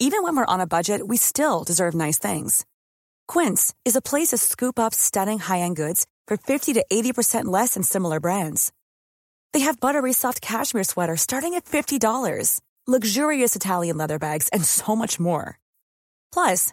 Even 0.00 0.22
when 0.22 0.36
we're 0.36 0.46
on 0.46 0.60
a 0.60 0.66
budget, 0.66 1.06
we 1.06 1.16
still 1.16 1.64
deserve 1.64 1.94
nice 1.94 2.18
things. 2.18 2.64
Quince 3.26 3.74
is 3.84 3.96
a 3.96 4.00
place 4.00 4.28
to 4.28 4.38
scoop 4.38 4.78
up 4.78 4.94
stunning 4.94 5.38
high-end 5.38 5.76
goods 5.76 6.06
for 6.26 6.36
50 6.36 6.74
to 6.74 6.84
80% 6.90 7.46
less 7.46 7.74
than 7.74 7.82
similar 7.82 8.20
brands. 8.20 8.72
They 9.52 9.60
have 9.60 9.80
buttery 9.80 10.12
soft 10.12 10.40
cashmere 10.40 10.84
sweaters 10.84 11.22
starting 11.22 11.54
at 11.54 11.64
$50, 11.64 12.60
luxurious 12.86 13.56
Italian 13.56 13.96
leather 13.96 14.18
bags, 14.18 14.48
and 14.50 14.64
so 14.64 14.94
much 14.94 15.18
more. 15.18 15.58
Plus, 16.32 16.72